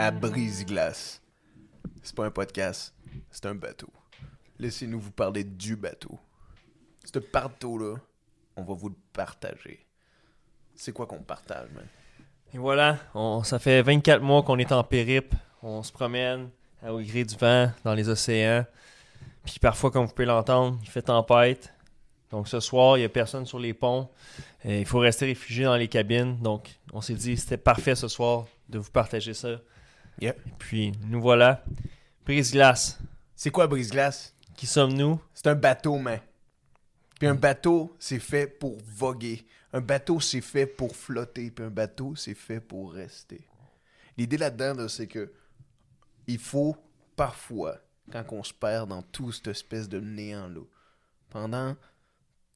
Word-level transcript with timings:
à 0.00 0.10
Brise-Glace. 0.10 1.20
C'est 2.02 2.14
pas 2.14 2.24
un 2.24 2.30
podcast, 2.30 2.94
c'est 3.30 3.44
un 3.44 3.54
bateau. 3.54 3.92
Laissez-nous 4.58 4.98
vous 4.98 5.10
parler 5.10 5.44
du 5.44 5.76
bateau. 5.76 6.18
Ce 7.04 7.18
bateau-là, 7.18 7.96
on 8.56 8.62
va 8.62 8.72
vous 8.72 8.88
le 8.88 8.94
partager. 9.12 9.84
C'est 10.74 10.92
quoi 10.92 11.04
qu'on 11.06 11.18
partage, 11.18 11.68
man? 11.74 11.84
Et 12.54 12.56
voilà, 12.56 12.96
ça 13.44 13.58
fait 13.58 13.82
24 13.82 14.22
mois 14.22 14.42
qu'on 14.42 14.58
est 14.58 14.72
en 14.72 14.82
périple. 14.82 15.36
On 15.62 15.82
se 15.82 15.92
promène 15.92 16.48
au 16.82 16.98
gré 17.00 17.24
du 17.24 17.36
vent 17.36 17.70
dans 17.84 17.92
les 17.92 18.08
océans. 18.08 18.64
Puis 19.44 19.58
parfois, 19.58 19.90
comme 19.90 20.06
vous 20.06 20.14
pouvez 20.14 20.24
l'entendre, 20.24 20.78
il 20.82 20.88
fait 20.88 21.02
tempête. 21.02 21.74
Donc 22.30 22.48
ce 22.48 22.60
soir, 22.60 22.96
il 22.96 23.00
n'y 23.00 23.06
a 23.06 23.10
personne 23.10 23.44
sur 23.44 23.58
les 23.58 23.74
ponts. 23.74 24.08
il 24.64 24.86
faut 24.86 25.00
rester 25.00 25.26
réfugié 25.26 25.66
dans 25.66 25.76
les 25.76 25.88
cabines. 25.88 26.38
Donc 26.38 26.70
on 26.94 27.02
s'est 27.02 27.12
dit 27.12 27.36
c'était 27.36 27.58
parfait 27.58 27.94
ce 27.94 28.08
soir 28.08 28.46
de 28.70 28.78
vous 28.78 28.90
partager 28.90 29.34
ça. 29.34 29.60
Yep. 30.20 30.40
Et 30.46 30.50
puis 30.58 30.92
nous 31.06 31.20
voilà. 31.20 31.64
Brise-glace. 32.24 32.98
C'est 33.34 33.50
quoi 33.50 33.66
brise-glace? 33.66 34.34
Qui 34.56 34.66
sommes-nous? 34.66 35.20
C'est 35.32 35.46
un 35.46 35.54
bateau, 35.54 35.98
man. 35.98 36.20
Puis 37.18 37.28
un 37.28 37.34
bateau, 37.34 37.96
c'est 37.98 38.18
fait 38.18 38.46
pour 38.46 38.78
voguer. 38.84 39.46
Un 39.72 39.80
bateau, 39.80 40.20
c'est 40.20 40.40
fait 40.40 40.66
pour 40.66 40.94
flotter. 40.94 41.50
Puis 41.50 41.64
un 41.64 41.70
bateau, 41.70 42.14
c'est 42.16 42.34
fait 42.34 42.60
pour 42.60 42.92
rester. 42.92 43.40
L'idée 44.16 44.36
là-dedans, 44.36 44.88
c'est 44.88 45.06
que 45.06 45.32
il 46.26 46.38
faut 46.38 46.76
parfois, 47.16 47.78
quand 48.12 48.24
on 48.32 48.42
se 48.42 48.52
perd 48.52 48.90
dans 48.90 49.02
toute 49.02 49.34
cette 49.34 49.48
espèce 49.48 49.88
de 49.88 50.00
néant-là, 50.00 50.62
pendant 51.30 51.76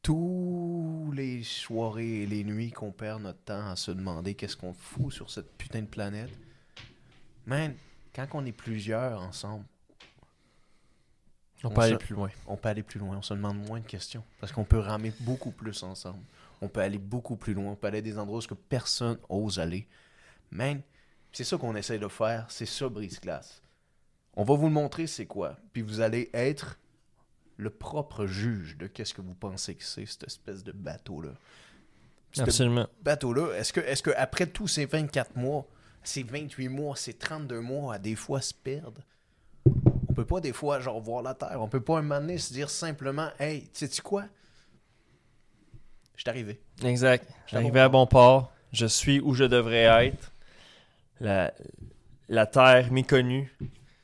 tous 0.03 1.11
les 1.15 1.43
soirées 1.43 2.23
et 2.23 2.27
les 2.27 2.45
nuits 2.45 2.71
qu'on 2.71 2.93
perd 2.93 3.23
notre 3.23 3.41
temps 3.41 3.71
à 3.71 3.77
se 3.77 3.91
demander 3.91 4.35
qu'est-ce 4.35 4.57
qu'on 4.57 4.75
fout 4.75 5.13
sur 5.13 5.31
cette 5.31 5.57
putain 5.57 5.81
de 5.81 5.87
planète, 5.87 6.31
man, 7.47 7.75
quand 8.15 8.27
on 8.33 8.45
est 8.47 8.53
plusieurs 8.53 9.21
ensemble, 9.21 9.65
on, 11.63 11.71
peut 11.71 11.81
aller 11.81 11.97
plus 11.97 12.15
loin. 12.15 12.31
On 12.47 12.57
peut 12.57 12.69
aller 12.69 12.83
plus 12.83 13.01
loin. 13.01 13.17
On 13.17 13.23
se 13.23 13.33
demande 13.33 13.59
moins 13.67 13.81
de 13.81 13.87
questions. 13.87 14.23
Parce 14.39 14.53
qu'on 14.53 14.65
peut 14.65 14.79
ramer 14.79 15.13
beaucoup 15.21 15.51
plus 15.51 15.83
ensemble. 15.83 16.21
On 16.61 16.69
peut 16.69 16.81
aller 16.81 16.99
beaucoup 16.99 17.37
plus 17.37 17.55
loin. 17.55 17.73
On 17.73 17.75
peut 17.75 17.87
aller 17.87 17.99
à 17.99 18.03
des 18.03 18.19
endroits 18.19 18.41
où 18.51 18.55
personne 18.55 19.19
ose 19.31 19.59
aller. 19.59 19.87
Man, 20.51 20.83
c'est 21.33 21.45
ça 21.45 21.57
qu'on 21.57 21.75
essaie 21.75 21.99
de 21.99 22.09
faire. 22.09 22.47
C'est 22.51 22.67
ça, 22.67 22.89
brise-glace. 22.89 23.63
On 24.37 24.45
va 24.45 24.55
vous 24.55 24.67
le 24.67 24.73
montrer, 24.73 25.07
c'est 25.07 25.27
quoi. 25.27 25.57
Puis 25.73 25.81
vous 25.81 26.01
allez 26.01 26.29
être 26.35 26.79
le 27.57 27.71
propre 27.71 28.27
juge 28.27 28.77
de 28.77 28.87
qu'est-ce 28.87 29.15
que 29.15 29.23
vous 29.23 29.35
pensez 29.35 29.75
que 29.75 29.85
c'est, 29.85 30.07
cette 30.07 30.25
espèce 30.25 30.65
de 30.65 30.73
bateau-là. 30.73 31.31
Absolument. 32.37 32.89
bateau-là, 33.03 33.55
est-ce 33.55 33.73
que, 33.73 33.81
est-ce 33.81 34.03
que 34.03 34.11
après 34.17 34.47
tous 34.47 34.67
ces 34.67 34.87
24 34.87 35.37
mois, 35.37 35.67
ces 36.05 36.23
28 36.23 36.69
mois, 36.69 36.97
ces 36.97 37.15
32 37.15 37.61
mois, 37.61 37.95
à 37.95 37.99
des 37.99 38.15
fois 38.15 38.41
se 38.41 38.55
perdre, 38.55 39.01
on 40.09 40.15
peut 40.15 40.25
pas 40.25 40.41
des 40.41 40.53
fois, 40.53 40.79
genre, 40.79 41.01
voir 41.01 41.23
la 41.23 41.35
Terre. 41.35 41.61
On 41.61 41.69
peut 41.69 41.81
pas 41.81 41.99
un 41.99 42.03
moment 42.03 42.21
donné 42.21 42.39
se 42.39 42.53
dire 42.53 42.71
simplement, 42.71 43.31
hey, 43.41 43.69
sais-tu 43.73 44.01
quoi? 44.01 44.25
Je 46.15 46.21
suis 46.21 46.31
arrivé. 46.31 46.61
Exact. 46.85 47.29
Je 47.45 47.49
suis 47.49 47.57
arrivé 47.57 47.81
à 47.81 47.89
bon 47.89 48.07
port. 48.07 48.53
Je 48.73 48.87
suis 48.87 49.19
où 49.21 49.35
je 49.35 49.43
devrais 49.43 50.07
être. 50.07 50.33
La, 51.19 51.53
la 52.29 52.47
Terre 52.47 52.93
méconnue. 52.93 53.53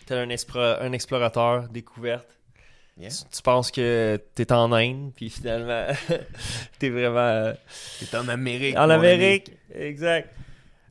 Tel 0.07 0.19
un, 0.19 0.81
un 0.81 0.93
explorateur 0.93 1.69
découverte. 1.69 2.41
Tu, 2.99 3.43
penses 3.43 3.71
que 3.71 4.21
t'es 4.35 4.53
en 4.53 4.73
Inde, 4.73 5.13
puis 5.15 5.31
finalement, 5.31 5.87
t'es 6.79 6.91
vraiment. 6.91 7.19
Euh, 7.19 7.55
t'es 7.99 8.17
en 8.17 8.29
Amérique. 8.29 8.77
En 8.77 8.91
Amérique, 8.91 9.53
exact. 9.73 10.35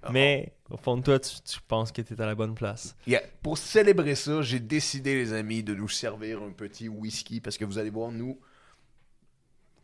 Ah, 0.02 0.10
Mais 0.12 0.54
au 0.70 0.78
fond 0.78 0.98
de 0.98 1.04
toi, 1.04 1.20
tu, 1.20 1.60
penses 1.68 1.92
que 1.92 2.02
t'es 2.02 2.20
à 2.22 2.26
la 2.26 2.36
bonne 2.36 2.56
place. 2.56 2.96
Pour 3.42 3.58
célébrer 3.58 4.16
ça, 4.16 4.42
j'ai 4.42 4.60
décidé, 4.60 5.16
les 5.16 5.34
amis, 5.34 5.64
de 5.64 5.74
nous 5.74 5.90
servir 5.90 6.42
un 6.42 6.52
petit 6.52 6.88
whisky, 6.90 7.40
parce 7.42 7.58
que 7.58 7.66
vous 7.66 7.78
allez 7.78 7.90
voir, 7.90 8.12
nous, 8.12 8.40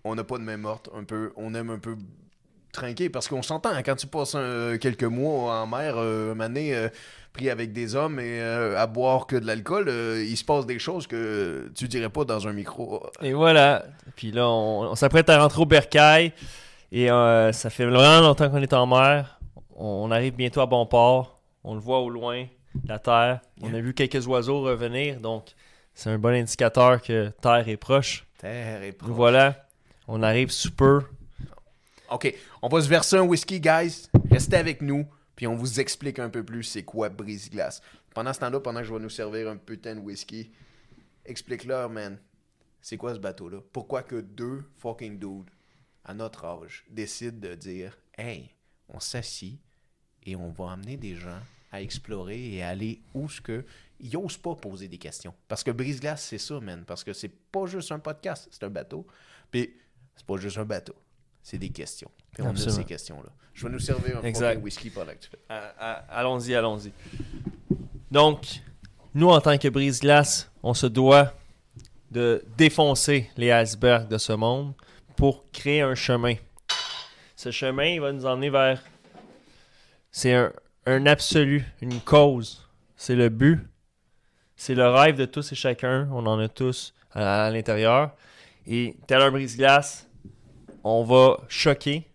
on 0.04 0.16
n'a 0.16 0.24
pas 0.24 0.38
de 0.38 0.44
main 0.44 0.58
morte, 0.58 0.90
un 0.94 1.04
peu, 1.04 1.32
on 1.36 1.54
aime 1.54 1.70
un 1.70 1.80
peu 1.80 1.98
trinquer, 2.72 3.10
parce 3.10 3.28
qu'on 3.28 3.42
s'entend, 3.42 3.70
hein, 3.70 3.84
quand 3.84 3.96
tu 3.96 4.08
passes 4.08 4.38
quelques 4.80 5.04
mois 5.04 5.62
en 5.62 5.68
mer, 5.68 5.96
euh, 5.98 6.34
une 6.34 6.42
année 6.42 6.76
euh, 6.76 6.90
pris 7.36 7.50
avec 7.50 7.74
des 7.74 7.96
hommes 7.96 8.20
et 8.20 8.40
euh, 8.40 8.80
à 8.80 8.88
boire 8.88 9.28
que 9.28 9.36
de 9.36 9.46
l'alcool, 9.46 9.90
euh, 9.90 10.24
il 10.26 10.38
se 10.38 10.44
passe 10.44 10.66
des 10.66 10.80
choses 10.80 11.06
que 11.06 11.70
tu 11.76 11.88
dirais 11.88 12.10
pas 12.10 12.24
dans 12.24 12.48
un 12.48 12.54
micro. 12.54 13.06
Et 13.22 13.34
voilà. 13.34 13.84
Puis 14.16 14.32
là, 14.32 14.50
on, 14.50 14.96
s'apprête 14.96 15.30
à 15.30 15.42
rentrer 15.42 15.62
au 15.62 15.66
bercail. 15.66 16.32
Et 16.92 17.12
euh, 17.12 17.52
ça 17.52 17.70
fait 17.70 17.86
vraiment 17.86 18.22
longtemps 18.22 18.50
qu'on 18.50 18.62
est 18.62 18.74
en 18.74 18.88
mer. 18.88 19.35
On, 19.76 20.10
arrive 20.12 20.36
bientôt 20.36 20.62
à 20.62 20.66
bon 20.66 20.86
port. 20.86 21.40
On 21.64 21.74
le 21.74 21.80
voit 21.80 22.00
au 22.00 22.10
loin, 22.10 22.46
la 22.86 23.00
terre. 23.00 23.42
On 23.62 23.74
a 23.74 23.80
vu 23.80 23.94
quelques 23.94 24.28
oiseaux 24.28 24.62
revenir. 24.62 25.20
Donc, 25.20 25.54
c'est 25.94 26.10
un 26.10 26.18
bon 26.18 26.30
indicateur 26.30 27.02
que 27.02 27.30
terre 27.42 27.68
est 27.68 27.78
proche. 27.78 28.26
Terre 28.38 28.84
est 28.84 28.92
proche. 28.92 29.12
voilà. 29.12 29.68
On 30.08 30.22
arrive 30.24 30.52
sous 30.52 30.72
peu. 30.72 31.02
OK. 32.12 32.34
On 32.62 32.68
va 32.68 32.82
se 32.82 32.88
verser 32.88 33.18
un 33.18 33.24
whisky, 33.24 33.60
guys. 33.60 34.08
Restez 34.30 34.58
avec 34.58 34.82
nous 34.82 35.06
puis 35.36 35.48
on 35.48 35.56
vous 35.56 35.80
explique 35.80 36.20
un 36.20 36.30
peu 36.30 36.44
plus 36.44 36.64
c'est 36.64 36.84
quoi 36.84 37.10
brise-glace. 37.10 37.82
Pendant 38.14 38.34
ce 38.34 38.40
temps-là, 38.40 38.60
pendant 38.60 38.80
que 38.80 38.86
je 38.86 38.94
vais 38.94 39.00
nous 39.00 39.10
servir 39.10 39.50
un 39.50 39.58
putain 39.58 39.96
de 39.96 40.00
whisky, 40.00 40.52
explique-leur, 41.26 41.90
man, 41.90 42.18
c'est 42.82 42.98
quoi 42.98 43.14
ce 43.14 43.20
bateau-là? 43.20 43.60
Pourquoi 43.74 44.04
que 44.04 44.16
deux 44.16 44.64
fucking 44.78 45.20
dudes, 45.20 45.50
à 46.06 46.14
notre 46.14 46.46
âge, 46.46 46.86
décident 46.90 47.50
de 47.50 47.56
dire, 47.56 47.98
hey, 48.18 48.52
on 48.88 49.00
s'assit 49.00 49.60
et 50.26 50.36
on 50.36 50.50
va 50.50 50.72
amener 50.72 50.98
des 50.98 51.16
gens 51.16 51.40
à 51.72 51.82
explorer 51.82 52.54
et 52.54 52.64
aller 52.64 53.02
où 53.14 53.30
ce 53.30 53.42
que 53.42 53.66
ils 54.00 54.12
n'osent 54.12 54.38
pas 54.38 54.56
poser 54.56 54.88
des 54.88 54.98
questions. 54.98 55.34
Parce 55.48 55.64
que 55.64 55.72
brise-glace, 55.72 56.26
c'est 56.26 56.38
ça, 56.38 56.60
man. 56.60 56.84
Parce 56.86 57.04
que 57.04 57.14
c'est 57.14 57.32
pas 57.52 57.66
juste 57.66 57.92
un 57.92 58.00
podcast, 58.00 58.48
c'est 58.52 58.64
un 58.64 58.70
bateau. 58.70 59.08
Puis 59.52 59.74
c'est 60.16 60.26
pas 60.26 60.38
juste 60.38 60.58
un 60.58 60.66
bateau, 60.66 60.96
c'est 61.42 61.58
des 61.58 61.70
questions. 61.70 62.12
Puis 62.34 62.44
on 62.44 62.52
a 62.52 62.56
ces 62.56 62.84
questions-là. 62.84 63.30
Je 63.54 63.66
vais 63.66 63.72
nous 63.72 63.80
servir 63.80 64.20
un 64.20 64.56
whisky 64.58 64.90
pendant 64.90 65.14
que 65.14 65.20
tu 65.20 65.30
fais. 65.30 65.40
allons-y, 65.48 66.54
allons-y. 66.56 66.92
Donc, 68.12 68.62
nous, 69.14 69.30
en 69.30 69.40
tant 69.40 69.58
que 69.58 69.70
brise-glace, 69.70 70.52
on 70.62 70.74
se 70.74 70.88
doit 70.88 71.34
de 72.12 72.44
défoncer 72.58 73.30
les 73.38 73.52
icebergs 73.52 74.08
de 74.08 74.18
ce 74.18 74.34
monde 74.34 74.74
pour 75.16 75.50
créer 75.52 75.82
un 75.82 75.96
chemin. 75.96 76.36
Ce 77.36 77.52
chemin, 77.52 77.86
il 77.86 78.02
va 78.02 78.12
nous 78.12 78.26
emmener 78.26 78.50
vers. 78.50 78.82
C'est 80.18 80.34
un, 80.86 81.06
absolu, 81.08 81.66
une 81.82 82.00
cause. 82.00 82.66
C'est 82.96 83.16
le 83.16 83.28
but. 83.28 83.60
C'est 84.56 84.74
le 84.74 84.88
rêve 84.88 85.18
de 85.18 85.26
tous 85.26 85.52
et 85.52 85.56
chacun. 85.56 86.08
On 86.10 86.26
en 86.26 86.40
a 86.40 86.48
tous 86.48 86.94
à, 87.12 87.48
à 87.48 87.52
l'intérieur. 87.52 88.16
Et 88.66 88.96
tel 89.08 89.22
un 89.22 89.30
brise-glace, 89.30 90.10
on 90.86 91.04
va 91.04 91.42
choquer, 91.50 92.08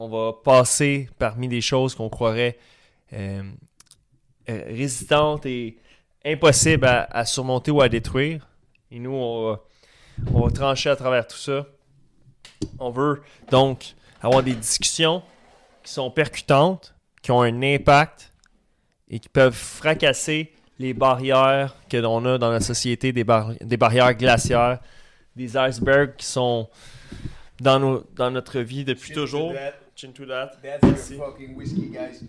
on 0.00 0.08
va 0.08 0.32
passer 0.32 1.08
parmi 1.16 1.46
des 1.46 1.60
choses 1.60 1.94
qu'on 1.94 2.08
croirait 2.08 2.58
euh, 3.12 3.44
euh, 4.48 4.64
résistantes 4.66 5.46
et 5.46 5.78
impossibles 6.24 6.88
à, 6.88 7.24
surmonter 7.24 7.70
ou 7.70 7.82
à 7.82 7.88
détruire. 7.88 8.48
Et 8.90 8.98
nous, 8.98 9.14
on 9.14 9.60
va, 10.32 10.50
trancher 10.50 10.90
à 10.90 10.96
travers 10.96 11.28
tout 11.28 11.36
ça. 11.36 11.68
On 12.80 12.90
veut 12.90 13.22
donc 13.48 13.94
avoir 14.20 14.42
des 14.42 14.54
discussions 14.54 15.22
qui 15.84 15.92
sont 15.92 16.10
percutantes, 16.10 16.96
qui 17.22 17.30
ont 17.30 17.42
un 17.42 17.62
impact 17.62 18.32
et 19.08 19.18
qui 19.18 19.28
peuvent 19.28 19.54
fracasser 19.54 20.52
les 20.78 20.94
barrières 20.94 21.76
que 21.88 21.96
l'on 21.96 22.24
a 22.24 22.38
dans 22.38 22.50
la 22.50 22.60
société, 22.60 23.12
des, 23.12 23.24
des 23.60 23.76
barrières 23.76 24.14
glaciaires, 24.14 24.80
des 25.36 25.56
icebergs 25.56 26.16
qui 26.16 26.26
sont 26.26 26.68
dans, 27.60 27.78
nos, 27.78 28.04
dans 28.14 28.30
notre 28.30 28.60
vie 28.60 28.84
depuis 28.84 29.12
toujours. 29.12 29.54
Chin 29.94 30.10
to 30.12 30.26
that. 30.26 30.56
That's 30.62 31.10
your 31.10 31.26
fucking 31.26 31.54
whiskey, 31.54 31.90
guys. 31.92 32.24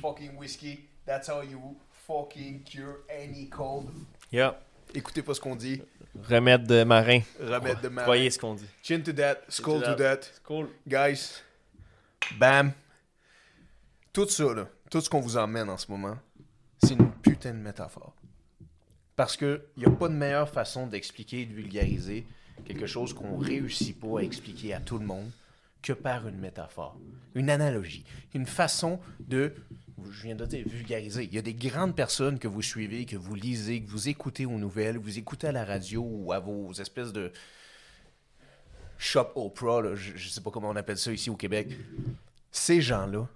Fucking 0.00 0.36
whiskey. 0.38 0.86
That's 1.06 1.28
how 1.28 1.42
you 1.42 1.76
fucking 2.06 2.62
cure 2.64 3.00
any 3.10 3.48
cold. 3.48 3.88
Yeah. 4.30 4.54
Écoutez 4.94 5.22
pas 5.22 5.34
ce 5.34 5.40
qu'on 5.40 5.56
dit. 5.56 5.82
Remède 6.28 6.66
de 6.66 6.84
marin. 6.84 7.20
Remède 7.40 7.80
de 7.80 7.88
marin. 7.88 8.06
Voyez 8.06 8.30
ce 8.30 8.38
qu'on 8.38 8.54
dit. 8.54 8.66
Chin 8.82 9.00
to 9.00 9.12
that. 9.14 9.38
Skull 9.48 9.82
to, 9.82 9.94
that. 9.94 10.20
Cool. 10.44 10.68
Guys. 10.86 11.42
Bam. 12.38 12.72
Tout 14.16 14.26
ça, 14.30 14.46
tout 14.90 15.02
ce 15.02 15.10
qu'on 15.10 15.20
vous 15.20 15.36
emmène 15.36 15.68
en 15.68 15.76
ce 15.76 15.90
moment, 15.90 16.16
c'est 16.82 16.94
une 16.94 17.12
putain 17.20 17.52
de 17.52 17.58
métaphore. 17.58 18.16
Parce 19.14 19.36
qu'il 19.36 19.60
n'y 19.76 19.84
a 19.84 19.90
pas 19.90 20.08
de 20.08 20.14
meilleure 20.14 20.48
façon 20.48 20.86
d'expliquer 20.86 21.42
et 21.42 21.44
de 21.44 21.52
vulgariser 21.52 22.24
quelque 22.64 22.86
chose 22.86 23.12
qu'on 23.12 23.36
réussit 23.36 24.00
pas 24.00 24.20
à 24.20 24.22
expliquer 24.22 24.72
à 24.72 24.80
tout 24.80 24.96
le 24.96 25.04
monde 25.04 25.30
que 25.82 25.92
par 25.92 26.26
une 26.26 26.38
métaphore, 26.38 26.98
une 27.34 27.50
analogie, 27.50 28.06
une 28.32 28.46
façon 28.46 29.00
de, 29.20 29.52
je 30.10 30.22
viens 30.22 30.34
de 30.34 30.46
dire, 30.46 30.66
vulgariser. 30.66 31.24
Il 31.24 31.34
y 31.34 31.38
a 31.38 31.42
des 31.42 31.52
grandes 31.52 31.94
personnes 31.94 32.38
que 32.38 32.48
vous 32.48 32.62
suivez, 32.62 33.04
que 33.04 33.16
vous 33.16 33.34
lisez, 33.34 33.82
que 33.82 33.90
vous 33.90 34.08
écoutez 34.08 34.46
aux 34.46 34.56
nouvelles, 34.56 34.96
vous 34.96 35.18
écoutez 35.18 35.48
à 35.48 35.52
la 35.52 35.66
radio 35.66 36.02
ou 36.02 36.32
à 36.32 36.38
vos 36.38 36.72
espèces 36.72 37.12
de 37.12 37.32
shop 38.96 39.32
Oprah, 39.34 39.94
je 39.94 40.14
ne 40.14 40.18
sais 40.18 40.40
pas 40.40 40.50
comment 40.50 40.70
on 40.70 40.76
appelle 40.76 40.96
ça 40.96 41.12
ici 41.12 41.28
au 41.28 41.36
Québec. 41.36 41.68
Ces 42.50 42.80
gens-là, 42.80 43.28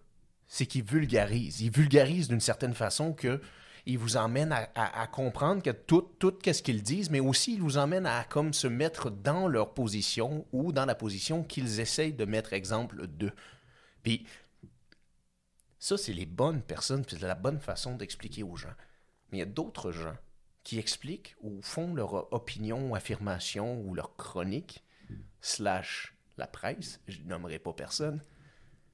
c'est 0.51 0.67
qu'il 0.67 0.83
vulgarise. 0.83 1.61
Il 1.61 1.71
vulgarise 1.71 2.27
d'une 2.27 2.41
certaine 2.41 2.75
façon 2.75 3.13
que 3.15 3.41
il 3.87 3.97
vous 3.97 4.17
emmène 4.17 4.53
à, 4.53 5.07
comprendre 5.07 5.63
que 5.63 5.71
tout, 5.71 6.03
tout 6.19 6.33
qu'est-ce 6.33 6.63
qu'ils 6.63 6.83
disent, 6.83 7.09
mais 7.09 7.21
aussi 7.21 7.55
il 7.55 7.63
vous 7.63 7.79
emmène 7.79 8.05
à 8.05 8.25
comme 8.25 8.53
se 8.53 8.67
mettre 8.67 9.11
dans 9.11 9.49
leur 9.49 9.73
position 9.73 10.45
ou 10.53 10.73
dans 10.73 10.85
la 10.85 10.95
position 10.95 11.45
qu'ils 11.45 11.81
essayent 11.81 12.13
de 12.13 12.25
mettre 12.25 12.53
exemple 12.53 13.07
d'eux. 13.07 13.33
Puis 14.03 14.27
ça, 15.79 15.97
c'est 15.97 16.13
les 16.13 16.27
bonnes 16.27 16.63
personnes, 16.63 17.05
puis 17.05 17.17
c'est 17.19 17.27
la 17.27 17.35
bonne 17.35 17.61
façon 17.61 17.95
d'expliquer 17.95 18.43
aux 18.43 18.57
gens. 18.57 18.75
Mais 19.31 19.39
il 19.39 19.41
y 19.41 19.45
a 19.45 19.47
d'autres 19.47 19.93
gens 19.93 20.17
qui 20.63 20.79
expliquent 20.79 21.37
ou 21.41 21.63
font 21.63 21.95
leur 21.95 22.33
opinion, 22.35 22.95
affirmation 22.95 23.81
ou 23.81 23.95
leur 23.95 24.17
chronique, 24.17 24.85
slash 25.41 26.15
la 26.37 26.49
presse, 26.49 27.01
je 27.07 27.23
nommerai 27.23 27.59
pas 27.59 27.73
personne. 27.73 28.21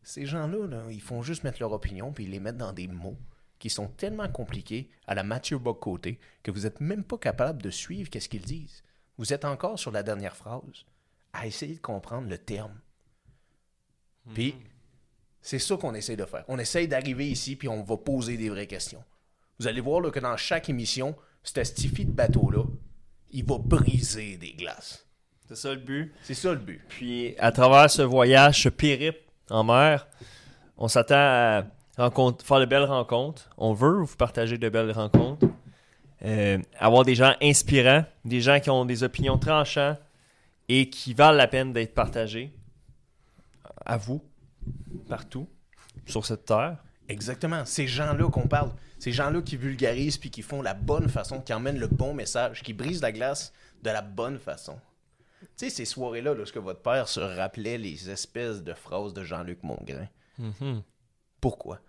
Ces 0.06 0.24
gens-là, 0.24 0.68
là, 0.68 0.84
ils 0.88 1.02
font 1.02 1.20
juste 1.20 1.42
mettre 1.42 1.58
leur 1.58 1.72
opinion 1.72 2.12
puis 2.12 2.22
ils 2.22 2.30
les 2.30 2.38
mettent 2.38 2.56
dans 2.56 2.72
des 2.72 2.86
mots 2.86 3.18
qui 3.58 3.68
sont 3.68 3.88
tellement 3.88 4.28
compliqués 4.28 4.88
à 5.08 5.16
la 5.16 5.24
Mathieu 5.24 5.58
Bock-Côté 5.58 6.20
que 6.44 6.52
vous 6.52 6.60
n'êtes 6.60 6.80
même 6.80 7.02
pas 7.02 7.18
capable 7.18 7.60
de 7.60 7.70
suivre 7.70 8.08
qu'est-ce 8.08 8.28
qu'ils 8.28 8.44
disent. 8.44 8.84
Vous 9.18 9.32
êtes 9.32 9.44
encore 9.44 9.80
sur 9.80 9.90
la 9.90 10.04
dernière 10.04 10.36
phrase 10.36 10.84
à 11.32 11.48
essayer 11.48 11.74
de 11.74 11.80
comprendre 11.80 12.28
le 12.28 12.38
terme. 12.38 12.78
Puis, 14.32 14.54
c'est 15.42 15.58
ça 15.58 15.76
qu'on 15.76 15.94
essaie 15.94 16.14
de 16.14 16.24
faire. 16.24 16.44
On 16.46 16.60
essaye 16.60 16.86
d'arriver 16.86 17.28
ici 17.28 17.56
puis 17.56 17.66
on 17.66 17.82
va 17.82 17.96
poser 17.96 18.36
des 18.36 18.48
vraies 18.48 18.68
questions. 18.68 19.02
Vous 19.58 19.66
allez 19.66 19.80
voir 19.80 20.00
là, 20.00 20.12
que 20.12 20.20
dans 20.20 20.36
chaque 20.36 20.68
émission, 20.68 21.16
ce 21.42 21.64
stifi 21.64 22.04
de 22.04 22.12
bateau-là, 22.12 22.62
il 23.32 23.44
va 23.44 23.58
briser 23.58 24.36
des 24.36 24.52
glaces. 24.52 25.04
C'est 25.48 25.56
ça 25.56 25.74
le 25.74 25.80
but. 25.80 26.14
C'est 26.22 26.34
ça 26.34 26.52
le 26.52 26.60
but. 26.60 26.80
Puis 26.90 27.34
à 27.38 27.50
travers 27.50 27.90
ce 27.90 28.02
voyage, 28.02 28.62
ce 28.62 28.68
périple 28.68 29.25
en 29.50 29.64
mer, 29.64 30.06
on 30.78 30.88
s'attend 30.88 31.14
à 31.14 31.64
faire 31.96 32.60
de 32.60 32.66
belles 32.66 32.84
rencontres. 32.84 33.50
On 33.56 33.72
veut 33.72 34.02
vous 34.02 34.16
partager 34.16 34.58
de 34.58 34.68
belles 34.68 34.92
rencontres. 34.92 35.46
Euh, 36.24 36.58
avoir 36.78 37.04
des 37.04 37.14
gens 37.14 37.34
inspirants, 37.42 38.04
des 38.24 38.40
gens 38.40 38.58
qui 38.60 38.70
ont 38.70 38.84
des 38.84 39.02
opinions 39.02 39.38
tranchantes 39.38 39.98
et 40.68 40.88
qui 40.90 41.14
valent 41.14 41.36
la 41.36 41.46
peine 41.46 41.72
d'être 41.72 41.94
partagés. 41.94 42.52
À 43.84 43.96
vous, 43.96 44.22
partout, 45.08 45.48
sur 46.06 46.26
cette 46.26 46.46
terre. 46.46 46.78
Exactement. 47.08 47.64
Ces 47.64 47.86
gens-là 47.86 48.28
qu'on 48.30 48.48
parle, 48.48 48.72
ces 48.98 49.12
gens-là 49.12 49.42
qui 49.42 49.56
vulgarisent 49.56 50.18
puis 50.18 50.30
qui 50.30 50.42
font 50.42 50.62
la 50.62 50.74
bonne 50.74 51.08
façon, 51.08 51.40
qui 51.40 51.52
emmènent 51.52 51.78
le 51.78 51.86
bon 51.86 52.14
message, 52.14 52.62
qui 52.62 52.72
brisent 52.72 53.02
la 53.02 53.12
glace 53.12 53.52
de 53.82 53.90
la 53.90 54.02
bonne 54.02 54.38
façon. 54.38 54.76
Tu 55.56 55.64
sais, 55.64 55.70
ces 55.70 55.84
soirées-là, 55.84 56.34
lorsque 56.34 56.58
votre 56.58 56.80
père 56.80 57.08
se 57.08 57.20
rappelait 57.20 57.78
les 57.78 58.10
espèces 58.10 58.62
de 58.62 58.74
phrases 58.74 59.14
de 59.14 59.24
Jean-Luc 59.24 59.62
Mongrain. 59.62 60.08
Pourquoi? 61.40 61.80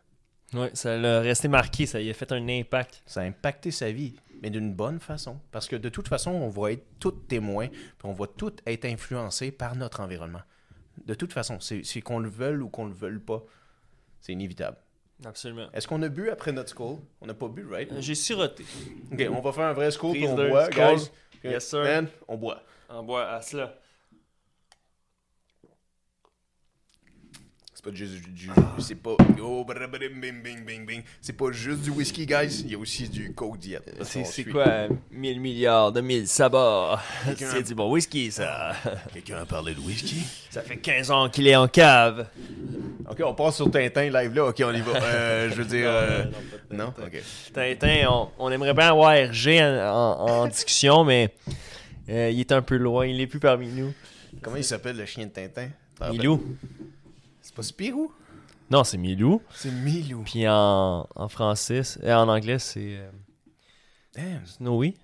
Ouais, 0.53 0.71
ça 0.73 0.97
l'a 0.97 1.19
resté 1.19 1.47
marqué, 1.49 1.85
ça 1.85 1.99
y 1.99 2.09
a 2.09 2.13
fait 2.13 2.31
un 2.31 2.47
impact. 2.47 3.03
Ça 3.05 3.21
a 3.21 3.23
impacté 3.23 3.71
sa 3.71 3.91
vie, 3.91 4.15
mais 4.41 4.49
d'une 4.49 4.73
bonne 4.73 4.99
façon. 4.99 5.39
Parce 5.51 5.67
que 5.67 5.75
de 5.75 5.89
toute 5.89 6.07
façon, 6.07 6.31
on 6.31 6.49
va 6.49 6.71
être 6.71 6.85
tous 6.99 7.11
témoins, 7.11 7.67
puis 7.67 8.05
on 8.05 8.13
va 8.13 8.27
tous 8.27 8.53
être 8.65 8.85
influencés 8.85 9.51
par 9.51 9.75
notre 9.75 9.99
environnement. 9.99 10.41
De 11.05 11.13
toute 11.13 11.33
façon, 11.33 11.59
c'est 11.59 11.83
c'est 11.83 12.01
qu'on 12.01 12.19
le 12.19 12.29
veuille 12.29 12.61
ou 12.61 12.69
qu'on 12.69 12.85
le 12.85 12.93
veuille 12.93 13.19
pas, 13.19 13.43
c'est 14.21 14.33
inévitable. 14.33 14.77
Absolument. 15.25 15.67
Est-ce 15.73 15.87
qu'on 15.87 16.01
a 16.03 16.09
bu 16.09 16.29
après 16.29 16.51
notre 16.51 16.73
school? 16.75 16.97
On 17.21 17.25
n'a 17.25 17.33
pas 17.33 17.47
bu, 17.47 17.65
right? 17.71 17.89
J'ai 17.99 18.15
siroté. 18.15 18.65
Ok, 19.11 19.27
on 19.31 19.41
va 19.41 19.51
faire 19.51 19.65
un 19.65 19.73
vrai 19.73 19.89
school, 19.91 20.13
puis 20.13 20.27
on 20.27 20.35
boit, 20.35 20.69
guys. 20.69 21.09
Yes, 21.43 21.67
sir. 21.67 21.83
Man, 21.83 22.07
on 22.27 22.37
boit. 22.37 22.61
En 22.89 23.03
bois 23.03 23.27
à 23.27 23.41
cela. 23.41 23.75
Pas 27.89 27.95
juste 27.95 28.13
du... 28.23 28.31
du- 28.31 28.49
C'est 28.79 28.95
pas... 28.95 29.15
Oh, 29.41 29.63
badabadim, 29.65 30.19
bing, 30.19 30.41
bing, 30.43 30.65
bing, 30.65 30.85
bing. 30.85 31.01
C'est 31.21 31.33
pas 31.33 31.51
juste 31.51 31.81
du 31.81 31.89
whisky, 31.91 32.25
guys. 32.25 32.61
Il 32.65 32.71
y 32.71 32.75
a 32.75 32.77
aussi 32.77 33.07
du 33.07 33.33
Coke 33.33 33.57
Diet. 33.57 33.81
C'est 34.01 34.43
quoi 34.45 34.87
1000 35.11 35.39
milliards 35.39 35.91
de 35.91 36.01
1000 36.01 36.27
sabords? 36.27 36.99
C'est 37.35 37.63
du 37.63 37.75
bon 37.75 37.91
whisky, 37.91 38.31
ça. 38.31 38.73
Quelqu'un 39.13 39.37
a 39.37 39.45
parlé 39.45 39.73
de 39.73 39.79
whisky? 39.79 40.21
Ça 40.49 40.61
fait 40.61 40.77
15 40.77 41.11
ans 41.11 41.29
qu'il 41.29 41.47
est 41.47 41.55
en 41.55 41.67
cave. 41.67 42.27
Ok, 43.09 43.21
on 43.25 43.33
passe 43.33 43.55
sur 43.55 43.71
Tintin 43.71 44.09
live 44.09 44.33
là. 44.35 44.45
Ok, 44.47 44.61
on 44.65 44.73
y 44.73 44.81
va. 44.81 44.91
Euh, 45.01 45.49
je 45.49 45.55
veux 45.55 45.65
dire... 45.65 45.87
euh, 45.89 46.23
Non? 46.71 46.93
Ok. 47.01 47.21
Tintin, 47.53 48.07
on, 48.09 48.29
on 48.39 48.51
aimerait 48.51 48.73
bien 48.73 48.89
avoir 48.89 49.11
RG 49.13 49.61
en, 49.61 50.19
en- 50.19 50.27
en 50.41 50.47
discussion, 50.47 51.03
mais 51.05 51.33
euh, 52.09 52.29
il 52.31 52.39
est 52.41 52.51
un 52.51 52.61
peu 52.61 52.75
loin. 52.75 53.05
Il 53.05 53.21
est 53.21 53.27
plus 53.27 53.39
parmi 53.39 53.67
nous. 53.69 53.93
Comment 54.41 54.57
il 54.57 54.63
s'appelle 54.65 54.97
le 54.97 55.05
chien 55.05 55.25
de 55.25 55.31
Tintin? 55.31 55.69
Milou. 56.11 56.43
C'est 57.47 57.55
pas 57.55 57.63
Spirou? 57.63 58.11
Non, 58.69 58.83
c'est 58.83 58.97
Milou. 58.97 59.41
C'est 59.55 59.71
Milou. 59.71 60.23
Puis 60.23 60.45
en, 60.49 61.07
en 61.15 61.29
français, 61.29 61.83
c'est- 61.83 62.03
euh, 62.03 62.17
en 62.17 62.27
anglais, 62.27 62.59
c'est 62.59 62.97
euh, 62.97 63.09
Damn. 64.13 64.45
Snowy. 64.45 64.95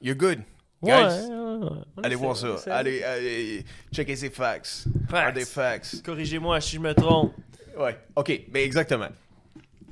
You're 0.00 0.16
good. 0.16 0.40
Ouais, 0.80 0.90
Guys, 0.90 1.28
ouais, 1.28 1.36
ouais. 1.68 1.68
On 1.96 2.02
allez 2.02 2.16
voir 2.16 2.36
ça. 2.36 2.56
Allez, 2.66 3.04
allez, 3.04 3.64
checker 3.92 4.16
ces 4.16 4.30
facts. 4.30 4.86
Facts. 5.08 5.26
Are 5.28 5.32
des 5.32 5.44
facts? 5.44 6.02
Corrigez-moi 6.04 6.60
si 6.60 6.74
je 6.74 6.80
me 6.80 6.92
trompe. 6.92 7.32
Ouais. 7.78 7.96
Ok, 8.16 8.42
ben 8.50 8.64
exactement. 8.64 9.10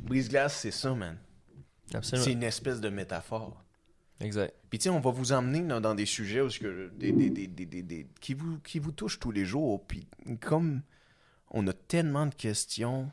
Brise-glace, 0.00 0.56
c'est 0.56 0.72
ça, 0.72 0.92
man. 0.92 1.16
C'est 1.86 1.96
Absolument. 1.96 2.26
une 2.32 2.42
espèce 2.42 2.80
de 2.80 2.88
métaphore. 2.88 3.62
Exact. 4.20 4.52
Puis 4.68 4.80
tu 4.80 4.84
sais, 4.84 4.90
on 4.90 4.98
va 4.98 5.10
vous 5.12 5.30
emmener 5.30 5.60
dans, 5.60 5.80
dans 5.80 5.94
des 5.94 6.06
sujets 6.06 6.40
où 6.40 6.48
que, 6.48 6.90
des, 6.96 7.12
des- 7.12 7.30
des- 7.30 7.46
des- 7.46 7.66
des- 7.66 7.82
des- 7.82 8.06
qui, 8.20 8.34
vous, 8.34 8.58
qui 8.58 8.80
vous 8.80 8.90
touchent 8.90 9.20
tous 9.20 9.30
les 9.30 9.44
jours. 9.44 9.86
Puis 9.86 10.08
comme 10.40 10.82
on 11.50 11.66
a 11.66 11.72
tellement 11.72 12.26
de 12.26 12.34
questions 12.34 13.10